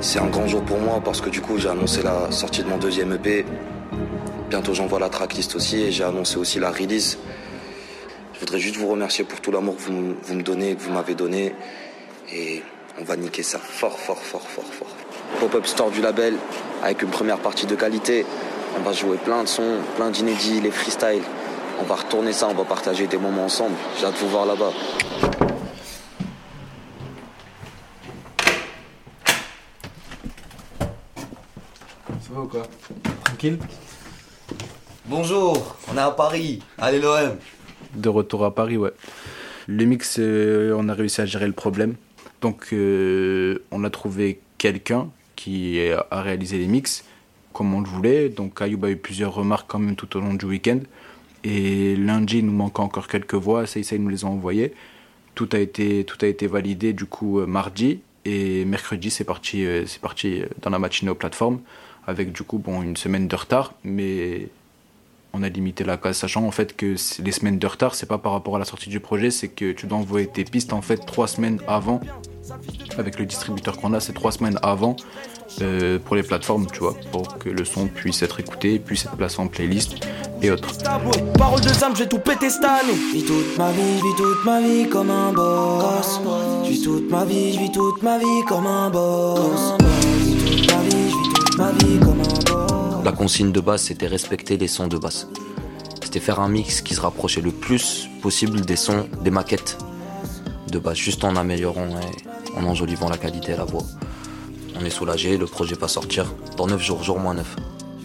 C'est 0.03 0.19
un 0.19 0.27
grand 0.27 0.47
jour 0.47 0.61
pour 0.61 0.79
moi 0.79 1.01
parce 1.03 1.21
que 1.21 1.29
du 1.29 1.39
coup, 1.39 1.57
j'ai 1.57 1.69
annoncé 1.69 2.03
la 2.03 2.29
sortie 2.29 2.61
de 2.61 2.67
mon 2.67 2.77
deuxième 2.77 3.13
EP. 3.13 3.45
Bientôt 4.49 4.73
j'envoie 4.73 4.99
la 4.99 5.09
tracklist 5.09 5.55
aussi 5.55 5.81
et 5.81 5.91
j'ai 5.91 6.03
annoncé 6.03 6.37
aussi 6.37 6.59
la 6.59 6.71
release. 6.71 7.17
Je 8.33 8.39
voudrais 8.39 8.59
juste 8.59 8.75
vous 8.75 8.87
remercier 8.89 9.23
pour 9.23 9.39
tout 9.39 9.51
l'amour 9.51 9.77
que 9.77 9.81
vous, 9.83 10.15
vous 10.21 10.35
me 10.35 10.43
donnez, 10.43 10.75
que 10.75 10.81
vous 10.81 10.91
m'avez 10.91 11.15
donné. 11.15 11.55
Et 12.33 12.61
on 12.99 13.03
va 13.05 13.15
niquer 13.15 13.43
ça 13.43 13.59
fort, 13.59 13.97
fort, 13.97 14.21
fort, 14.21 14.41
fort, 14.41 14.65
fort. 14.65 14.95
Pop-up 15.39 15.65
store 15.65 15.89
du 15.89 16.01
label 16.01 16.35
avec 16.83 17.01
une 17.01 17.09
première 17.09 17.39
partie 17.39 17.65
de 17.65 17.75
qualité. 17.75 18.25
On 18.77 18.81
va 18.83 18.91
jouer 18.91 19.17
plein 19.17 19.43
de 19.43 19.47
sons, 19.47 19.77
plein 19.95 20.09
d'inédits, 20.09 20.59
les 20.59 20.71
freestyles. 20.71 21.23
On 21.79 21.85
va 21.85 21.95
retourner 21.95 22.33
ça, 22.33 22.49
on 22.49 22.53
va 22.53 22.65
partager 22.65 23.07
des 23.07 23.17
moments 23.17 23.45
ensemble. 23.45 23.75
J'ai 23.99 24.05
hâte 24.05 24.15
de 24.15 24.19
vous 24.19 24.29
voir 24.29 24.45
là-bas. 24.45 24.73
Ça 32.23 32.29
va 32.33 32.41
ou 32.41 32.42
Tranquille 33.23 33.57
Bonjour, 35.07 35.75
on 35.91 35.97
est 35.97 36.01
à 36.01 36.11
Paris. 36.11 36.61
Allez 36.77 36.99
l'OM. 36.99 37.35
De 37.95 38.09
retour 38.09 38.45
à 38.45 38.53
Paris, 38.53 38.77
ouais. 38.77 38.91
Le 39.67 39.85
mix, 39.85 40.17
euh, 40.19 40.75
on 40.77 40.87
a 40.87 40.93
réussi 40.93 41.21
à 41.21 41.25
gérer 41.25 41.47
le 41.47 41.53
problème. 41.53 41.95
Donc, 42.41 42.67
euh, 42.73 43.63
on 43.71 43.83
a 43.83 43.89
trouvé 43.89 44.39
quelqu'un 44.57 45.09
qui 45.35 45.79
a 45.89 46.21
réalisé 46.21 46.57
les 46.57 46.67
mix 46.67 47.05
comme 47.53 47.73
on 47.73 47.81
le 47.81 47.87
voulait. 47.87 48.29
Donc, 48.29 48.61
Ayoub 48.61 48.85
a 48.85 48.89
eu 48.89 48.97
plusieurs 48.97 49.33
remarques 49.33 49.69
quand 49.69 49.79
même 49.79 49.95
tout 49.95 50.15
au 50.17 50.19
long 50.19 50.33
du 50.33 50.45
week-end. 50.45 50.79
Et 51.43 51.95
lundi, 51.95 52.39
il 52.39 52.45
nous 52.45 52.53
manque 52.53 52.79
encore 52.79 53.07
quelques 53.07 53.35
voix. 53.35 53.65
Ça, 53.65 53.79
nous 53.97 54.09
les 54.09 54.25
ont 54.25 54.31
envoyées. 54.31 54.73
Tout 55.35 55.49
a 55.53 55.59
été, 55.59 56.03
tout 56.03 56.17
a 56.21 56.27
été 56.27 56.47
validé 56.47 56.93
du 56.93 57.05
coup 57.05 57.39
euh, 57.39 57.45
mardi. 57.45 58.01
Et 58.25 58.63
mercredi, 58.63 59.09
c'est 59.09 59.25
parti, 59.25 59.65
c'est 59.85 59.99
parti 59.99 60.43
dans 60.61 60.69
la 60.69 60.79
matinée 60.79 61.11
aux 61.11 61.15
plateformes. 61.15 61.59
Avec 62.07 62.31
du 62.31 62.43
coup, 62.43 62.57
bon, 62.57 62.81
une 62.81 62.97
semaine 62.97 63.27
de 63.27 63.35
retard. 63.35 63.73
Mais 63.83 64.49
on 65.33 65.41
a 65.41 65.49
limité 65.49 65.83
la 65.83 65.97
case, 65.97 66.17
sachant 66.17 66.45
en 66.45 66.51
fait 66.51 66.75
que 66.75 66.95
les 67.23 67.31
semaines 67.31 67.57
de 67.57 67.67
retard, 67.67 67.95
c'est 67.95 68.05
pas 68.05 68.19
par 68.19 68.33
rapport 68.33 68.55
à 68.55 68.59
la 68.59 68.65
sortie 68.65 68.89
du 68.89 68.99
projet, 68.99 69.31
c'est 69.31 69.47
que 69.47 69.71
tu 69.71 69.87
dois 69.87 69.97
envoyer 69.97 70.27
tes 70.27 70.43
pistes 70.43 70.73
en 70.73 70.81
fait 70.83 70.97
trois 70.97 71.27
semaines 71.27 71.59
avant. 71.67 72.01
Avec 72.97 73.17
le 73.17 73.25
distributeur 73.25 73.77
qu'on 73.77 73.93
a, 73.93 73.99
c'est 73.99 74.13
trois 74.13 74.31
semaines 74.31 74.59
avant 74.61 74.95
euh, 75.61 75.97
pour 75.97 76.15
les 76.15 76.23
plateformes, 76.23 76.67
tu 76.71 76.79
vois, 76.79 76.95
pour 77.11 77.39
que 77.39 77.49
le 77.49 77.65
son 77.65 77.87
puisse 77.87 78.21
être 78.21 78.39
écouté, 78.39 78.77
puisse 78.77 79.05
être 79.05 79.15
placé 79.15 79.39
en 79.39 79.47
playlist 79.47 79.95
et 80.41 80.51
autres. 80.51 80.77
Parole 81.37 81.61
de 81.61 81.69
Zam, 81.69 81.95
je 81.95 82.03
vais 82.03 82.09
tout 82.09 82.19
péter 82.19 82.49
cette 82.49 82.65
année. 82.65 82.93
Vis 83.13 83.23
toute 83.23 83.57
ma 83.57 83.71
vie, 83.71 83.95
vis 83.95 84.15
toute 84.17 84.45
ma 84.45 84.61
vie 84.61 84.87
comme 84.87 85.09
un 85.09 85.33
boss. 85.33 86.19
Vis 86.63 86.81
toute 86.83 87.09
ma 87.09 87.25
vie, 87.25 87.57
vis 87.57 87.71
toute 87.71 88.03
ma 88.03 88.19
vie 88.19 88.43
comme 88.47 88.67
un 88.67 88.89
boss. 88.91 89.82
La 91.57 93.11
consigne 93.11 93.51
de 93.51 93.59
base, 93.59 93.83
c'était 93.83 94.07
respecter 94.07 94.57
les 94.57 94.67
sons 94.67 94.87
de 94.87 94.97
basse. 94.97 95.27
C'était 96.01 96.19
faire 96.19 96.39
un 96.39 96.49
mix 96.49 96.81
qui 96.81 96.95
se 96.95 97.01
rapprochait 97.01 97.41
le 97.41 97.51
plus 97.51 98.09
possible 98.23 98.61
des 98.61 98.75
sons, 98.75 99.07
des 99.21 99.29
maquettes 99.29 99.77
de 100.71 100.79
base, 100.79 100.97
juste 100.97 101.23
en 101.23 101.35
améliorant 101.35 101.89
et 101.99 102.57
en 102.57 102.63
enjolivant 102.63 103.07
la 103.07 103.17
qualité 103.17 103.51
et 103.51 103.55
la 103.55 103.65
voix. 103.65 103.83
On 104.79 104.83
est 104.83 104.89
soulagé, 104.89 105.37
le 105.37 105.45
projet 105.45 105.75
va 105.75 105.87
sortir 105.87 106.25
dans 106.57 106.65
9 106.65 106.81
jours, 106.81 107.03
jour 107.03 107.19
moins 107.19 107.35
9. 107.35 107.55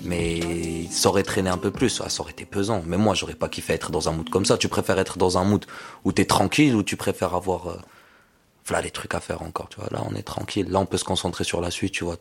Mais 0.04 0.86
ça 0.90 1.08
aurait 1.08 1.22
traîné 1.22 1.48
un 1.48 1.58
peu 1.58 1.70
plus, 1.70 1.88
ça 1.88 2.06
aurait 2.20 2.32
été 2.32 2.44
pesant. 2.44 2.82
Mais 2.86 2.98
moi, 2.98 3.14
j'aurais 3.14 3.34
pas 3.34 3.48
kiffé 3.48 3.72
être 3.72 3.90
dans 3.90 4.10
un 4.10 4.12
mood 4.12 4.28
comme 4.28 4.44
ça. 4.44 4.58
Tu 4.58 4.68
préfères 4.68 4.98
être 4.98 5.16
dans 5.16 5.38
un 5.38 5.44
mood 5.44 5.64
où 6.04 6.12
t'es 6.12 6.26
tranquille 6.26 6.74
ou 6.74 6.82
tu 6.82 6.96
préfères 6.96 7.34
avoir. 7.34 7.68
Euh, 7.68 7.80
voilà 8.66 8.82
les 8.82 8.90
trucs 8.90 9.14
à 9.14 9.20
faire 9.20 9.40
encore, 9.40 9.70
tu 9.70 9.80
vois. 9.80 9.88
Là, 9.90 10.02
on 10.06 10.14
est 10.14 10.22
tranquille. 10.22 10.68
Là, 10.68 10.80
on 10.80 10.86
peut 10.86 10.98
se 10.98 11.04
concentrer 11.04 11.44
sur 11.44 11.62
la 11.62 11.70
suite, 11.70 11.92
tu 11.92 12.04
vois. 12.04 12.16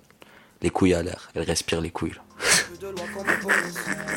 Les 0.62 0.70
couilles 0.70 0.94
à 0.94 1.04
l'air. 1.04 1.30
Elles 1.36 1.44
respirent 1.44 1.82
les 1.82 1.92
couilles, 1.92 2.12
là. 2.12 2.22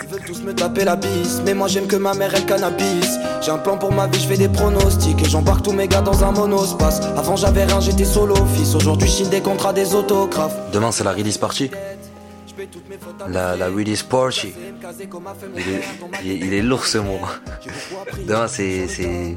Ils 0.02 0.08
veulent 0.08 0.24
tous 0.26 0.42
me 0.42 0.54
taper 0.54 0.84
la 0.84 0.96
bise, 0.96 1.42
mais 1.44 1.54
moi 1.54 1.66
j'aime 1.68 1.86
que 1.86 1.96
ma 1.96 2.12
mère 2.14 2.34
elle 2.34 2.44
cannabis. 2.44 3.18
J'ai 3.40 3.50
un 3.50 3.58
plan 3.58 3.78
pour 3.78 3.90
ma 3.92 4.06
vie, 4.06 4.20
je 4.20 4.28
fais 4.28 4.36
des 4.36 4.48
pronostics 4.48 5.20
et 5.22 5.24
j'embarque 5.24 5.62
tous 5.62 5.72
mes 5.72 5.88
gars 5.88 6.02
dans 6.02 6.22
un 6.24 6.32
monospace. 6.32 7.00
Avant 7.16 7.36
j'avais 7.36 7.64
rien, 7.64 7.80
j'étais 7.80 8.04
solo 8.04 8.34
fils. 8.54 8.74
Aujourd'hui 8.74 9.08
je 9.08 9.12
signe 9.12 9.28
des 9.30 9.40
contrats 9.40 9.72
des 9.72 9.94
autographes. 9.94 10.54
Demain 10.72 10.92
c'est 10.92 11.04
la 11.04 11.12
release 11.12 11.38
party. 11.38 11.70
La, 13.28 13.56
la 13.56 13.68
release 13.68 14.02
party. 14.02 14.52
Il 15.56 15.60
est, 15.60 15.82
il 16.22 16.30
est, 16.30 16.36
il 16.46 16.54
est 16.54 16.62
lourd 16.62 16.84
ce 16.84 16.98
mot. 16.98 17.18
Demain 18.26 18.46
c'est, 18.46 18.86
c'est. 18.88 19.36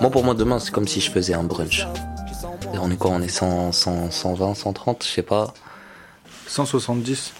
Moi 0.00 0.10
pour 0.10 0.24
moi 0.24 0.34
demain 0.34 0.58
c'est 0.58 0.70
comme 0.72 0.88
si 0.88 1.00
je 1.00 1.10
faisais 1.10 1.34
un 1.34 1.44
brunch. 1.44 1.86
On 2.80 2.90
est 2.90 2.96
quoi 2.96 3.10
On 3.10 3.20
est 3.20 3.28
100, 3.28 3.72
100, 3.72 4.10
120, 4.10 4.54
130, 4.54 5.04
je 5.04 5.08
sais 5.08 5.22
pas. 5.22 5.52
170. 6.46 7.32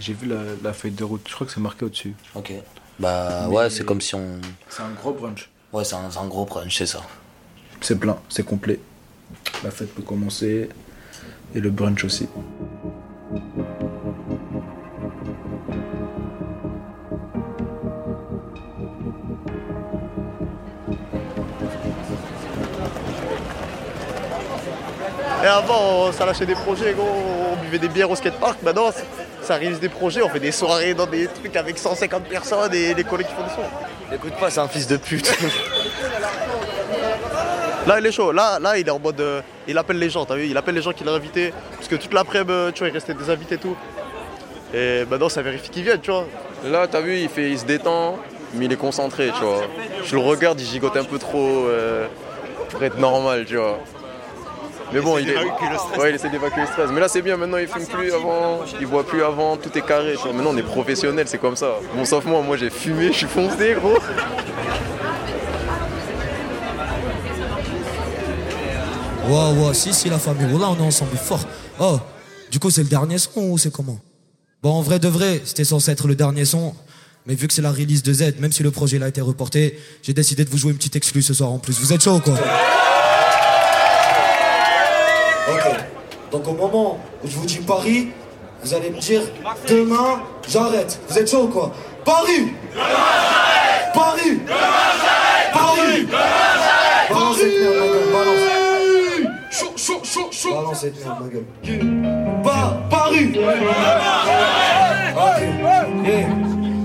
J'ai 0.00 0.12
vu 0.12 0.26
la, 0.26 0.42
la, 0.62 0.72
feuille 0.72 0.90
de 0.90 1.04
route, 1.04 1.22
je 1.28 1.34
crois 1.34 1.46
que 1.46 1.52
c'est 1.52 1.60
marqué 1.60 1.84
au-dessus. 1.84 2.14
Ok. 2.34 2.52
Bah 2.98 3.46
Mais 3.48 3.56
ouais, 3.56 3.70
c'est 3.70 3.84
comme 3.84 4.00
si 4.00 4.14
on. 4.14 4.40
C'est 4.68 4.82
un 4.82 4.90
gros 4.90 5.12
brunch. 5.12 5.48
Ouais, 5.72 5.84
c'est 5.84 5.96
un, 5.96 6.10
un, 6.16 6.26
gros 6.26 6.44
brunch, 6.44 6.76
c'est 6.76 6.86
ça. 6.86 7.02
C'est 7.80 7.98
plein, 7.98 8.18
c'est 8.28 8.44
complet. 8.44 8.80
La 9.62 9.70
fête 9.70 9.94
peut 9.94 10.02
commencer 10.02 10.68
et 11.54 11.60
le 11.60 11.70
brunch 11.70 12.04
aussi. 12.04 12.28
Et 25.44 25.46
avant, 25.46 26.10
ça 26.10 26.24
lâchait 26.24 26.46
des 26.46 26.54
projets, 26.54 26.94
gros. 26.94 27.06
On 27.52 27.56
buvait 27.62 27.78
des 27.78 27.88
bières 27.88 28.10
au 28.10 28.16
skatepark. 28.16 28.62
Maintenant, 28.62 28.90
ça 29.42 29.56
réalise 29.56 29.78
des 29.78 29.90
projets. 29.90 30.22
On 30.22 30.30
fait 30.30 30.40
des 30.40 30.52
soirées 30.52 30.94
dans 30.94 31.04
des 31.04 31.26
trucs 31.26 31.54
avec 31.54 31.76
150 31.76 32.24
personnes 32.24 32.72
et 32.72 32.94
des 32.94 33.04
collègues 33.04 33.26
qui 33.26 33.34
font 33.34 33.42
des 33.42 33.50
sons. 33.50 34.14
Écoute 34.14 34.32
pas, 34.40 34.48
c'est 34.48 34.60
un 34.60 34.68
fils 34.68 34.86
de 34.86 34.96
pute. 34.96 35.30
là, 37.86 38.00
il 38.00 38.06
est 38.06 38.12
chaud. 38.12 38.32
Là, 38.32 38.58
là 38.58 38.78
il 38.78 38.88
est 38.88 38.90
en 38.90 38.98
mode. 38.98 39.20
Euh, 39.20 39.42
il 39.68 39.76
appelle 39.76 39.98
les 39.98 40.08
gens, 40.08 40.24
t'as 40.24 40.36
vu? 40.36 40.46
Il 40.46 40.56
appelle 40.56 40.76
les 40.76 40.80
gens 40.80 40.94
qu'il 40.94 41.06
a 41.10 41.12
invités. 41.12 41.52
Parce 41.76 41.88
que 41.88 41.96
toute 41.96 42.14
l'après-midi, 42.14 42.72
tu 42.72 42.78
vois, 42.78 42.88
il 42.88 42.94
restait 42.94 43.12
des 43.12 43.28
invités 43.28 43.56
et 43.56 43.58
tout. 43.58 43.76
Et 44.72 45.04
maintenant, 45.10 45.28
ça 45.28 45.42
vérifie 45.42 45.68
qu'ils 45.68 45.84
viennent, 45.84 46.00
tu 46.00 46.10
vois. 46.10 46.24
Là, 46.64 46.86
t'as 46.86 47.02
vu, 47.02 47.18
il, 47.18 47.28
fait, 47.28 47.50
il 47.50 47.58
se 47.58 47.66
détend, 47.66 48.18
mais 48.54 48.64
il 48.64 48.72
est 48.72 48.76
concentré, 48.76 49.30
tu 49.36 49.44
vois. 49.44 49.60
Je 50.06 50.14
le 50.14 50.22
regarde, 50.22 50.58
il 50.58 50.66
gigote 50.66 50.96
un 50.96 51.04
peu 51.04 51.18
trop 51.18 51.66
euh, 51.68 52.06
pour 52.70 52.82
être 52.82 52.96
normal, 52.96 53.44
tu 53.44 53.56
vois. 53.56 53.78
Mais 54.94 55.00
bon, 55.00 55.18
il, 55.18 55.28
est... 55.28 55.36
ouais, 55.36 56.10
il 56.10 56.14
essaie 56.14 56.30
d'évacuer 56.30 56.60
le 56.60 56.66
stress. 56.68 56.88
Mais 56.92 57.00
là, 57.00 57.08
c'est 57.08 57.20
bien. 57.20 57.36
Maintenant, 57.36 57.58
il 57.58 57.66
fume 57.66 57.84
plus 57.84 58.12
avant, 58.12 58.60
il 58.80 58.86
boit 58.86 59.04
plus 59.04 59.24
avant, 59.24 59.56
tout 59.56 59.76
est 59.76 59.84
carré. 59.84 60.12
Tu 60.12 60.22
vois. 60.22 60.32
Maintenant, 60.32 60.52
on 60.54 60.56
est 60.56 60.62
professionnel, 60.62 61.26
c'est 61.26 61.38
comme 61.38 61.56
ça. 61.56 61.74
Bon, 61.96 62.04
sauf 62.04 62.24
moi, 62.26 62.42
moi, 62.42 62.56
j'ai 62.56 62.70
fumé, 62.70 63.08
je 63.08 63.18
suis 63.18 63.26
foncé, 63.26 63.74
gros. 63.74 63.98
Wow, 69.28 69.54
wow, 69.54 69.74
si, 69.74 69.92
si, 69.92 70.08
la 70.08 70.18
famille. 70.20 70.46
Oh, 70.54 70.58
là, 70.58 70.70
on 70.70 70.76
est 70.76 70.86
ensemble 70.86 71.16
fort. 71.16 71.44
Oh, 71.80 71.98
du 72.52 72.60
coup, 72.60 72.70
c'est 72.70 72.84
le 72.84 72.88
dernier 72.88 73.18
son 73.18 73.40
ou 73.40 73.58
c'est 73.58 73.72
comment? 73.72 73.98
Bon, 74.62 74.70
en 74.70 74.82
vrai 74.82 75.00
de 75.00 75.08
vrai, 75.08 75.42
c'était 75.44 75.64
censé 75.64 75.90
être 75.90 76.06
le 76.06 76.14
dernier 76.14 76.44
son. 76.44 76.72
Mais 77.26 77.34
vu 77.34 77.48
que 77.48 77.52
c'est 77.52 77.62
la 77.62 77.72
release 77.72 78.04
de 78.04 78.12
Z, 78.12 78.34
même 78.38 78.52
si 78.52 78.62
le 78.62 78.70
projet 78.70 79.02
a 79.02 79.08
été 79.08 79.20
reporté, 79.20 79.76
j'ai 80.02 80.12
décidé 80.12 80.44
de 80.44 80.50
vous 80.50 80.58
jouer 80.58 80.70
une 80.70 80.76
petite 80.76 80.94
exclue 80.94 81.22
ce 81.22 81.34
soir 81.34 81.50
en 81.50 81.58
plus. 81.58 81.80
Vous 81.80 81.92
êtes 81.92 82.02
chaud 82.02 82.16
ou 82.16 82.20
quoi? 82.20 82.38
Donc 86.44 86.60
au 86.60 86.62
moment 86.66 86.98
où 87.22 87.28
je 87.28 87.36
vous 87.36 87.46
dis 87.46 87.58
Paris, 87.58 88.08
vous 88.62 88.74
allez 88.74 88.90
me 88.90 88.98
dire 88.98 89.22
demain, 89.66 90.20
j'arrête. 90.46 91.00
Vous 91.08 91.18
êtes 91.18 91.30
chaud 91.30 91.44
ou 91.44 91.48
quoi? 91.48 91.72
Paris 92.04 92.52
Paris 93.94 94.40
Paris 95.52 96.06
Balance 97.08 97.38
cette 97.38 97.60
merde, 97.60 97.74
ma 97.78 97.86
gueule, 97.86 98.12
balance. 98.12 98.40
Chaud, 99.50 99.72
chaud, 99.76 100.00
chaud, 100.02 100.28
chaud. 100.30 100.54
Balance 100.54 100.80
cette 100.80 101.04
merde, 101.04 101.18
ma 101.22 101.28
gueule. 101.28 102.42
Pas 102.42 102.76
Paris 102.90 103.30
Ok. 105.16 105.40
Yeah. 106.06 106.28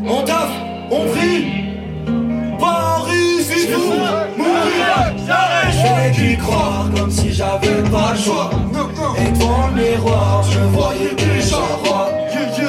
On 0.07 0.23
taffe, 0.23 0.51
on 0.91 1.05
prie. 1.07 1.18
J'avais 7.39 7.89
pas 7.89 8.11
le 8.13 8.19
choix. 8.19 8.49
Et 9.17 9.31
devant 9.31 9.67
le 9.67 9.81
miroir, 9.81 10.43
je 10.43 10.59
voyais 10.59 11.15
déjà 11.15 11.57
roi. 11.83 12.09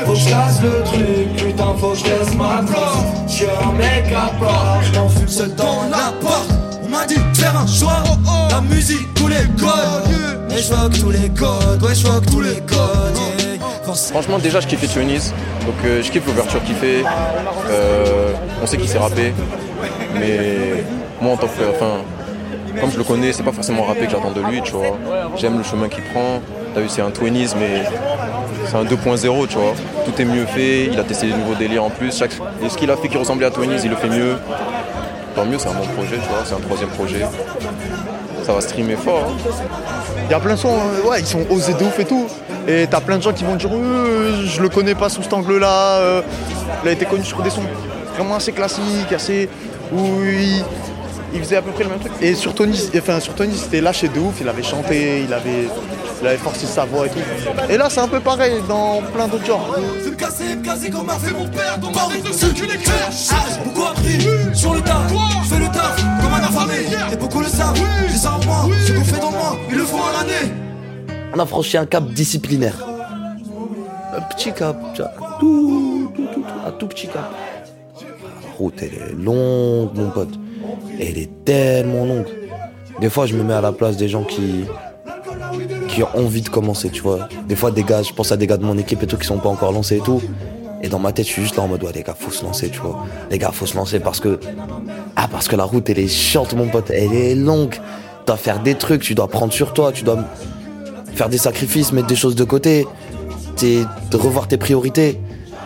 Faut 0.07 0.13
que 0.13 0.19
je 0.19 0.29
casse 0.29 0.63
le 0.63 0.83
truc, 0.85 1.37
putain, 1.37 1.75
faut 1.79 1.91
que 1.91 1.99
je 1.99 2.05
laisse 2.05 2.35
ma 2.37 2.63
place. 2.63 2.99
J'suis 3.29 3.47
un 3.47 3.73
mec 3.73 4.13
à 4.13 4.31
part, 4.43 4.81
je 4.83 4.99
m'enfume 4.99 5.29
seul 5.29 5.55
dans 5.57 5.83
la 5.91 6.13
porte. 6.21 6.51
On 6.85 6.89
m'a 6.89 7.05
dit 7.05 7.17
de 7.17 7.37
faire 7.37 7.57
un 7.57 7.67
choix, 7.67 8.03
la 8.51 8.61
musique, 8.61 9.13
tous 9.15 9.29
les 9.29 9.47
codes. 9.59 10.51
Et 10.51 10.63
je 10.63 11.01
tous 11.01 11.11
les 11.11 11.29
codes, 11.31 11.83
ouais, 11.83 11.95
je 11.95 12.31
tous 12.31 12.41
les 12.41 12.61
codes. 12.61 13.97
Franchement, 14.13 14.39
déjà, 14.39 14.61
je 14.61 14.69
kiffe 14.69 14.89
Tunis. 14.93 15.33
Donc, 15.67 15.75
euh, 15.85 16.01
je 16.03 16.11
kiffe 16.11 16.27
l'ouverture 16.27 16.63
qu'il 16.63 16.77
fait. 16.77 17.03
Euh, 17.69 18.33
on 18.63 18.67
sait 18.67 18.77
qu'il 18.77 18.89
s'est 18.89 18.99
rappé. 18.99 19.35
Mais 20.15 20.85
moi, 21.21 21.33
en 21.33 21.37
tant 21.37 21.49
que. 21.49 21.71
Enfin, 21.75 22.05
comme 22.81 22.91
je 22.91 22.99
le 22.99 23.05
connais, 23.05 23.33
c'est 23.33 23.43
pas 23.43 23.53
forcément 23.53 23.85
rappé 23.85 24.07
que 24.07 24.11
j'attends 24.11 24.31
de 24.33 24.41
lui, 24.43 24.61
tu 24.63 24.73
vois. 24.73 24.97
J'aime 25.37 25.59
le 25.59 25.65
chemin 25.65 25.89
qu'il 25.89 26.03
prend. 26.05 26.41
T'as 26.75 26.81
vu, 26.81 26.89
c'est 26.89 27.03
un 27.03 27.11
Twinis, 27.11 27.55
mais 27.59 27.83
c'est 28.67 28.77
un 28.77 28.85
2.0, 28.85 29.47
tu 29.49 29.57
vois. 29.57 29.73
tout 30.05 30.23
est 30.23 30.25
mieux 30.25 30.47
fait, 30.47 30.87
il 30.87 30.99
a 31.01 31.05
testé 31.05 31.27
des 31.27 31.35
nouveaux 31.35 31.55
délires 31.55 31.85
en 31.85 31.91
plus. 31.91 32.17
Chaque... 32.17 32.33
Et 32.65 32.69
ce 32.69 32.77
qu'il 32.77 32.91
a 32.91 32.97
fait 32.97 33.09
qui 33.09 33.17
ressemblait 33.19 33.47
à 33.47 33.51
Tony's, 33.51 33.83
il 33.85 33.91
le 33.91 33.97
fait 33.97 34.09
mieux. 34.09 34.37
Tant 35.35 35.45
mieux, 35.45 35.59
c'est 35.59 35.69
un 35.69 35.73
bon 35.75 35.87
projet, 35.97 36.17
tu 36.17 36.29
vois, 36.29 36.43
c'est 36.45 36.55
un 36.55 36.61
troisième 36.61 36.91
projet. 36.91 37.21
Ça 38.45 38.53
va 38.53 38.61
streamer 38.61 38.97
fort. 38.97 39.27
hein. 39.29 39.53
Il 40.27 40.31
y 40.31 40.35
a 40.35 40.41
plein 40.41 40.55
de 40.55 40.59
sons, 40.59 40.69
euh, 41.05 41.09
ouais, 41.09 41.21
ils 41.21 41.27
sont 41.27 41.45
osés 41.51 41.75
de 41.75 41.85
ouf 41.85 41.99
et 41.99 42.05
tout. 42.05 42.27
Et 42.69 42.87
t'as 42.89 43.01
plein 43.01 43.19
de 43.19 43.23
gens 43.23 43.33
qui 43.33 43.45
vont 43.45 43.57
dire 43.57 43.71
Euh, 43.73 44.45
je 44.47 44.61
le 44.63 44.69
connais 44.69 44.95
pas 44.95 45.09
sous 45.09 45.23
cet 45.23 45.33
angle-là. 45.33 45.99
euh. 45.99 46.23
il 46.85 46.89
a 46.89 46.93
été 46.93 47.05
connu 47.05 47.25
sur 47.25 47.43
des 47.43 47.51
sons 47.51 47.63
vraiment 48.17 48.37
assez 48.37 48.53
classiques, 48.53 49.13
assez. 49.13 49.49
où 49.93 49.99
il, 51.33 51.41
faisait 51.41 51.57
à 51.57 51.63
peu 51.63 51.71
près 51.71 51.85
le 51.85 51.91
même 51.91 52.01
truc. 52.01 52.13
Et 52.21 52.35
sur 52.35 52.55
Tony, 52.55 52.79
enfin 52.97 53.21
sur 53.21 53.35
Tony 53.35 53.57
c'était 53.57 53.81
lâché 53.81 54.09
de 54.09 54.19
ouf, 54.19 54.37
il 54.41 54.49
avait 54.49 54.63
chanté, 54.63 55.23
il 55.27 55.33
avait, 55.33 55.69
il 56.21 56.27
avait 56.27 56.37
forcé 56.37 56.67
sa 56.67 56.85
voix 56.85 57.07
et 57.07 57.11
tout. 57.11 57.19
Et 57.69 57.77
là 57.77 57.89
c'est 57.91 58.01
un 58.01 58.09
peu 58.09 58.21
pareil 58.21 58.61
dans 58.69 59.03
plein 59.15 59.29
d'autres 59.29 59.47
genres. 59.47 59.77
C'est 60.03 60.11
me 60.11 60.17
casser, 60.17 60.57
me 60.57 60.65
casser 60.65 60.91
comme 60.91 61.09
a 61.09 61.19
fait 61.19 61.33
mon 61.33 61.49
père 61.49 61.79
Ton 61.81 61.91
mari 61.93 62.21
de 62.23 62.33
ceux 62.33 62.53
qui 62.53 62.63
l'éclairent 62.63 63.11
Ah, 63.31 63.45
j'ai 63.49 63.65
beaucoup 63.65 63.87
appris 63.87 64.21
sur 64.55 64.75
le 64.75 64.81
tas 64.81 65.07
Je 65.45 65.49
fais 65.49 65.61
le 65.61 65.67
taf 65.67 65.97
comme 66.23 66.35
un 66.35 66.43
affamé 66.43 66.75
Et 67.13 67.17
beaucoup 67.17 67.41
le 67.41 67.47
savent, 67.47 67.81
j'ai 68.09 68.17
ça 68.17 68.35
en 68.35 68.45
moi 68.45 68.69
Ce 68.87 68.93
qu'on 68.93 69.05
fait 69.05 69.21
dans 69.21 69.31
moi, 69.31 69.57
ils 69.71 69.77
le 69.77 69.85
font 69.85 69.99
à 69.99 70.23
l'année 70.23 70.53
On 71.35 71.39
a 71.39 71.47
franchi 71.47 71.77
un 71.77 71.87
cap 71.87 72.05
disciplinaire. 72.07 72.77
Un 74.17 74.23
petit 74.23 74.53
cap, 74.53 74.77
tu 74.95 75.03
vois. 75.03 75.13
Tout, 75.39 76.11
tout, 76.17 76.27
tout, 76.27 76.35
tout, 76.35 76.45
un 76.67 76.71
tout 76.73 76.89
petit 76.89 77.07
cap. 77.07 77.33
La 78.03 78.53
route, 78.59 78.75
elle 78.83 78.95
est 78.95 79.15
longue, 79.17 79.91
mon 79.95 80.11
pote. 80.11 80.35
Elle 81.01 81.19
est 81.19 81.45
tellement 81.45 82.05
longue. 82.05 82.27
Des 83.01 83.09
fois, 83.09 83.27
je 83.27 83.35
me 83.35 83.43
mets 83.43 83.55
à 83.55 83.61
la 83.61 83.73
place 83.73 83.97
des 83.97 84.09
gens 84.09 84.25
qui, 84.25 84.65
qui 85.89 86.03
ont 86.03 86.09
envie 86.17 86.43
de 86.43 86.49
commencer, 86.49 86.91
tu 86.91 87.03
vois. 87.03 87.29
Des 87.49 87.57
fois, 87.57 87.71
des 87.71 87.83
gars, 87.83 88.03
je 88.03 88.13
pense 88.13 88.33
à 88.33 88.37
des 88.37 88.47
gars 88.47 88.57
de 88.57 88.65
mon 88.65 88.77
équipe 88.79 89.03
et 89.03 89.07
tout 89.07 89.17
qui 89.17 89.27
sont 89.27 89.39
pas 89.39 89.49
encore 89.49 89.73
lancés 89.73 89.97
et 89.97 90.01
tout. 90.01 90.21
Et 90.83 90.89
dans 90.89 90.99
ma 90.99 91.13
tête, 91.13 91.27
je 91.27 91.33
suis 91.33 91.43
juste 91.43 91.57
là 91.57 91.63
en 91.63 91.69
mode, 91.69 91.83
ouais, 91.85 91.93
les 91.95 92.03
gars, 92.03 92.15
faut 92.19 92.31
se 92.31 92.45
lancer, 92.45 92.71
tu 92.71 92.81
vois. 92.81 93.07
Les 93.31 93.39
gars, 93.39 93.51
faut 93.53 93.67
se 93.67 93.77
lancer 93.77 94.01
parce 94.01 94.21
que, 94.21 94.41
ah, 95.17 95.29
parce 95.31 95.49
que 95.49 95.57
la 95.57 95.65
route, 95.65 95.89
elle 95.91 95.99
est 95.99 96.09
chiante, 96.09 96.55
mon 96.55 96.69
pote. 96.69 96.91
Elle 96.91 97.13
est 97.13 97.35
longue. 97.35 97.73
Tu 97.73 98.27
dois 98.27 98.37
faire 98.37 98.61
des 98.63 98.75
trucs, 98.75 99.03
tu 99.03 99.15
dois 99.15 99.29
prendre 99.29 99.53
sur 99.53 99.73
toi, 99.73 99.93
tu 99.93 100.05
dois 100.05 100.25
faire 101.15 101.29
des 101.29 101.39
sacrifices, 101.39 101.93
mettre 101.93 102.07
des 102.07 102.17
choses 102.17 102.35
de 102.35 102.45
côté, 102.45 102.87
de 103.61 104.17
revoir 104.17 104.49
tes 104.49 104.57
priorités. 104.57 105.19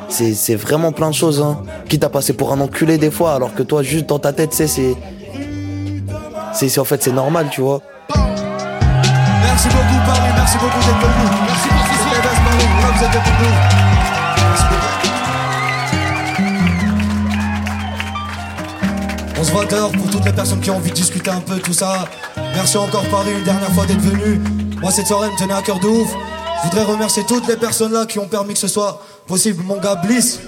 C'est 0.08 0.54
vraiment 0.54 0.92
plein 0.92 1.11
de 1.11 1.14
choses. 1.14 1.40
Hein. 1.40 1.58
Quitte 1.88 2.04
à 2.04 2.08
passer 2.08 2.32
pour 2.32 2.52
un 2.52 2.61
enculé 2.61 2.99
des 2.99 3.11
fois, 3.11 3.34
alors 3.34 3.54
que 3.54 3.62
toi, 3.62 3.82
juste 3.82 4.06
dans 4.06 4.18
ta 4.18 4.32
tête, 4.32 4.54
c'est 4.54 4.68
c'est 6.54 6.78
en 6.78 6.84
fait 6.84 7.02
c'est 7.02 7.12
normal, 7.12 7.49
tu 7.50 7.61
vois. 7.61 7.80
Merci 8.14 9.68
beaucoup 9.68 10.00
Paris, 10.06 10.30
merci 10.37 10.56
beaucoup 10.58 10.78
d'être 10.78 11.00
venu 11.00 11.26
Merci 11.46 11.68
pour 11.68 11.78
vous 11.78 13.04
êtes. 13.04 13.11
Merci 14.38 14.64
beaucoup. 14.68 14.94
On 19.37 19.44
se 19.44 19.50
voit 19.50 19.64
dehors 19.66 19.92
pour 19.92 20.11
toutes 20.11 20.25
les 20.25 20.32
personnes 20.32 20.61
qui 20.61 20.70
ont 20.70 20.76
envie 20.76 20.90
de 20.90 20.94
discuter 20.94 21.30
un 21.30 21.40
peu 21.40 21.58
tout 21.58 21.73
ça. 21.73 22.06
Merci 22.54 22.76
encore 22.78 23.04
Paris 23.11 23.32
une 23.37 23.44
dernière 23.44 23.70
fois 23.73 23.84
d'être 23.87 24.00
venu. 24.00 24.40
Moi 24.80 24.90
cette 24.90 25.06
soirée 25.06 25.28
me 25.30 25.38
tenait 25.38 25.54
à 25.54 25.62
cœur 25.62 25.80
de 25.80 25.87
ouf. 25.88 26.08
Je 26.62 26.68
voudrais 26.70 26.84
remercier 26.84 27.25
toutes 27.26 27.46
les 27.49 27.56
personnes 27.56 27.92
là 27.92 28.06
qui 28.06 28.18
ont 28.18 28.28
permis 28.28 28.54
que 28.54 28.61
ce 28.61 28.68
soit 28.68 29.02
possible. 29.26 29.62
Mon 29.64 29.78
gars 29.78 29.96
Bliss, 29.96 30.40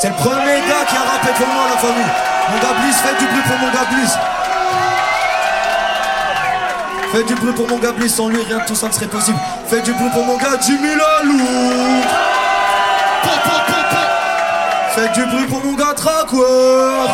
c'est 0.00 0.08
le 0.08 0.14
premier 0.14 0.60
gars 0.68 0.84
qui 0.88 0.96
a 0.96 1.00
rappé 1.00 1.28
pour 1.36 1.46
moi 1.48 1.64
la 1.70 1.76
famille. 1.78 2.12
Mon 2.50 2.58
gars 2.58 2.74
Bliss, 2.80 2.96
faites 2.96 3.18
du 3.18 3.26
bruit 3.26 3.42
pour 3.46 3.58
mon 3.58 3.72
gars 3.72 3.86
Bliss. 3.90 4.12
Faites 7.12 7.26
du 7.26 7.34
bruit 7.34 7.52
pour 7.52 7.68
mon 7.68 7.78
gars 7.78 7.92
Bliss, 7.92 8.14
sans 8.14 8.28
lui 8.28 8.42
rien 8.42 8.58
de 8.58 8.64
tout 8.64 8.74
ça 8.74 8.88
ne 8.88 8.92
serait 8.92 9.06
possible. 9.06 9.38
Faites 9.68 9.84
du 9.84 9.92
bruit 9.92 10.10
pour 10.10 10.24
mon 10.24 10.36
gars 10.36 10.58
Jimmy 10.60 10.88
Lalou. 10.88 12.02
Faites 14.94 15.12
du 15.12 15.24
bruit 15.26 15.46
pour 15.46 15.64
mon 15.64 15.72
gars 15.72 15.92
Trackwork. 15.96 17.10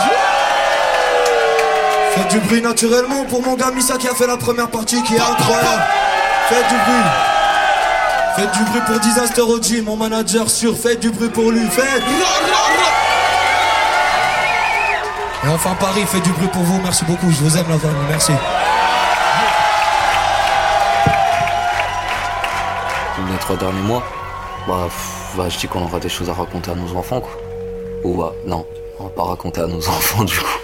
Faites 2.14 2.28
du 2.28 2.38
bruit 2.40 2.60
naturellement 2.60 3.24
pour 3.24 3.42
mon 3.42 3.54
gars 3.54 3.70
Missa 3.70 3.96
qui 3.96 4.06
a 4.06 4.14
fait 4.14 4.26
la 4.26 4.36
première 4.36 4.68
partie 4.68 5.02
qui 5.02 5.14
est 5.14 5.20
incroyable. 5.20 5.82
Faites 6.48 6.68
du 6.68 6.74
bruit. 6.74 7.29
Faites 8.36 8.52
du 8.52 8.64
bruit 8.64 8.80
pour 8.86 9.00
Disaster 9.00 9.42
OG, 9.42 9.82
mon 9.84 9.96
manager 9.96 10.48
sûr. 10.48 10.76
Faites 10.76 11.00
du 11.00 11.10
bruit 11.10 11.28
pour 11.28 11.50
lui. 11.50 11.66
Faites. 11.68 12.02
Et 15.44 15.48
enfin 15.48 15.74
Paris, 15.78 16.04
faites 16.06 16.22
du 16.22 16.30
bruit 16.30 16.48
pour 16.48 16.62
vous. 16.62 16.80
Merci 16.82 17.04
beaucoup. 17.04 17.30
Je 17.30 17.36
vous 17.42 17.56
aime 17.56 17.68
la 17.68 17.78
famille. 17.78 17.96
Merci. 18.08 18.32
Les 23.30 23.38
trois 23.38 23.56
derniers 23.56 23.82
mois, 23.82 24.02
bah, 24.66 24.88
bah, 25.36 25.48
je 25.48 25.58
dis 25.58 25.68
qu'on 25.68 25.82
aura 25.82 26.00
des 26.00 26.08
choses 26.08 26.30
à 26.30 26.32
raconter 26.32 26.70
à 26.70 26.74
nos 26.74 26.96
enfants, 26.96 27.20
quoi. 27.20 27.30
Ou 28.04 28.16
bah, 28.16 28.32
non, 28.46 28.64
on 28.98 29.04
va 29.04 29.10
pas 29.10 29.24
raconter 29.24 29.60
à 29.60 29.66
nos 29.66 29.86
enfants, 29.88 30.24
du 30.24 30.38
coup. 30.38 30.58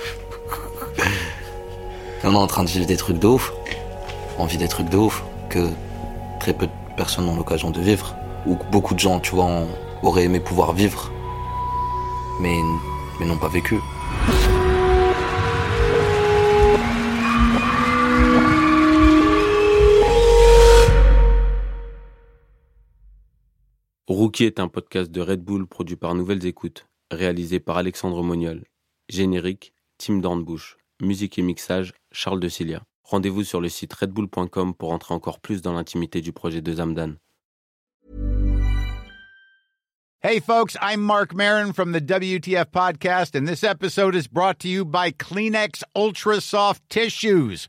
on 2.25 2.33
est 2.33 2.37
en 2.37 2.47
train 2.47 2.65
de 2.65 2.69
vivre 2.69 2.87
des 2.87 2.97
trucs 2.97 3.19
de 3.19 3.27
ouf. 3.27 3.53
On 4.39 4.47
vit 4.47 4.57
des 4.57 4.69
trucs 4.69 4.89
de 4.89 4.97
ouf 4.97 5.23
que 5.51 5.69
très 6.47 6.55
peu 6.55 6.69
de 6.69 6.95
personnes 6.97 7.29
ont 7.29 7.35
l'occasion 7.35 7.73
de 7.73 7.81
vivre. 7.81 8.15
Ou 8.47 8.57
beaucoup 8.71 8.95
de 8.95 9.01
gens, 9.01 9.19
tu 9.19 9.35
vois, 9.35 9.67
auraient 10.05 10.27
aimé 10.27 10.39
pouvoir 10.39 10.73
vivre, 10.75 11.11
mais, 12.41 12.57
mais 13.19 13.27
n'ont 13.27 13.37
pas 13.37 13.49
vécu. 13.49 13.81
Rookie 24.07 24.45
est 24.45 24.61
un 24.61 24.69
podcast 24.69 25.11
de 25.11 25.21
Red 25.21 25.43
Bull 25.43 25.67
produit 25.67 25.97
par 25.97 26.15
Nouvelles 26.15 26.47
Écoutes, 26.47 26.87
réalisé 27.11 27.59
par 27.59 27.77
Alexandre 27.77 28.23
Moniol. 28.23 28.63
Générique, 29.09 29.75
Tim 29.99 30.19
Dornbush. 30.19 30.77
Musique 31.03 31.41
et 31.41 31.43
mixage, 31.43 31.93
Charles 32.13 32.39
de 32.39 32.49
Cilia. 32.49 32.85
Rendez-vous 33.09 33.45
sur 33.45 33.61
le 33.61 33.69
site 33.69 33.93
redbull.com 33.93 34.75
pour 34.75 34.93
entrer 34.93 35.15
encore 35.15 35.39
plus 35.39 35.63
dans 35.63 35.73
l'intimité 35.73 36.21
du 36.21 36.33
projet 36.33 36.61
de 36.61 36.73
Zamdan. 36.73 37.15
Hey, 40.23 40.41
folks, 40.41 40.77
I'm 40.83 41.03
Mark 41.03 41.33
Marin 41.33 41.73
from 41.73 41.93
the 41.93 42.01
WTF 42.01 42.73
Podcast, 42.73 43.37
and 43.37 43.47
this 43.47 43.63
episode 43.63 44.17
is 44.17 44.27
brought 44.27 44.59
to 44.59 44.69
you 44.69 44.85
by 44.85 45.13
Kleenex 45.13 45.85
Ultra 45.95 46.41
Soft 46.41 46.83
Tissues, 46.89 47.69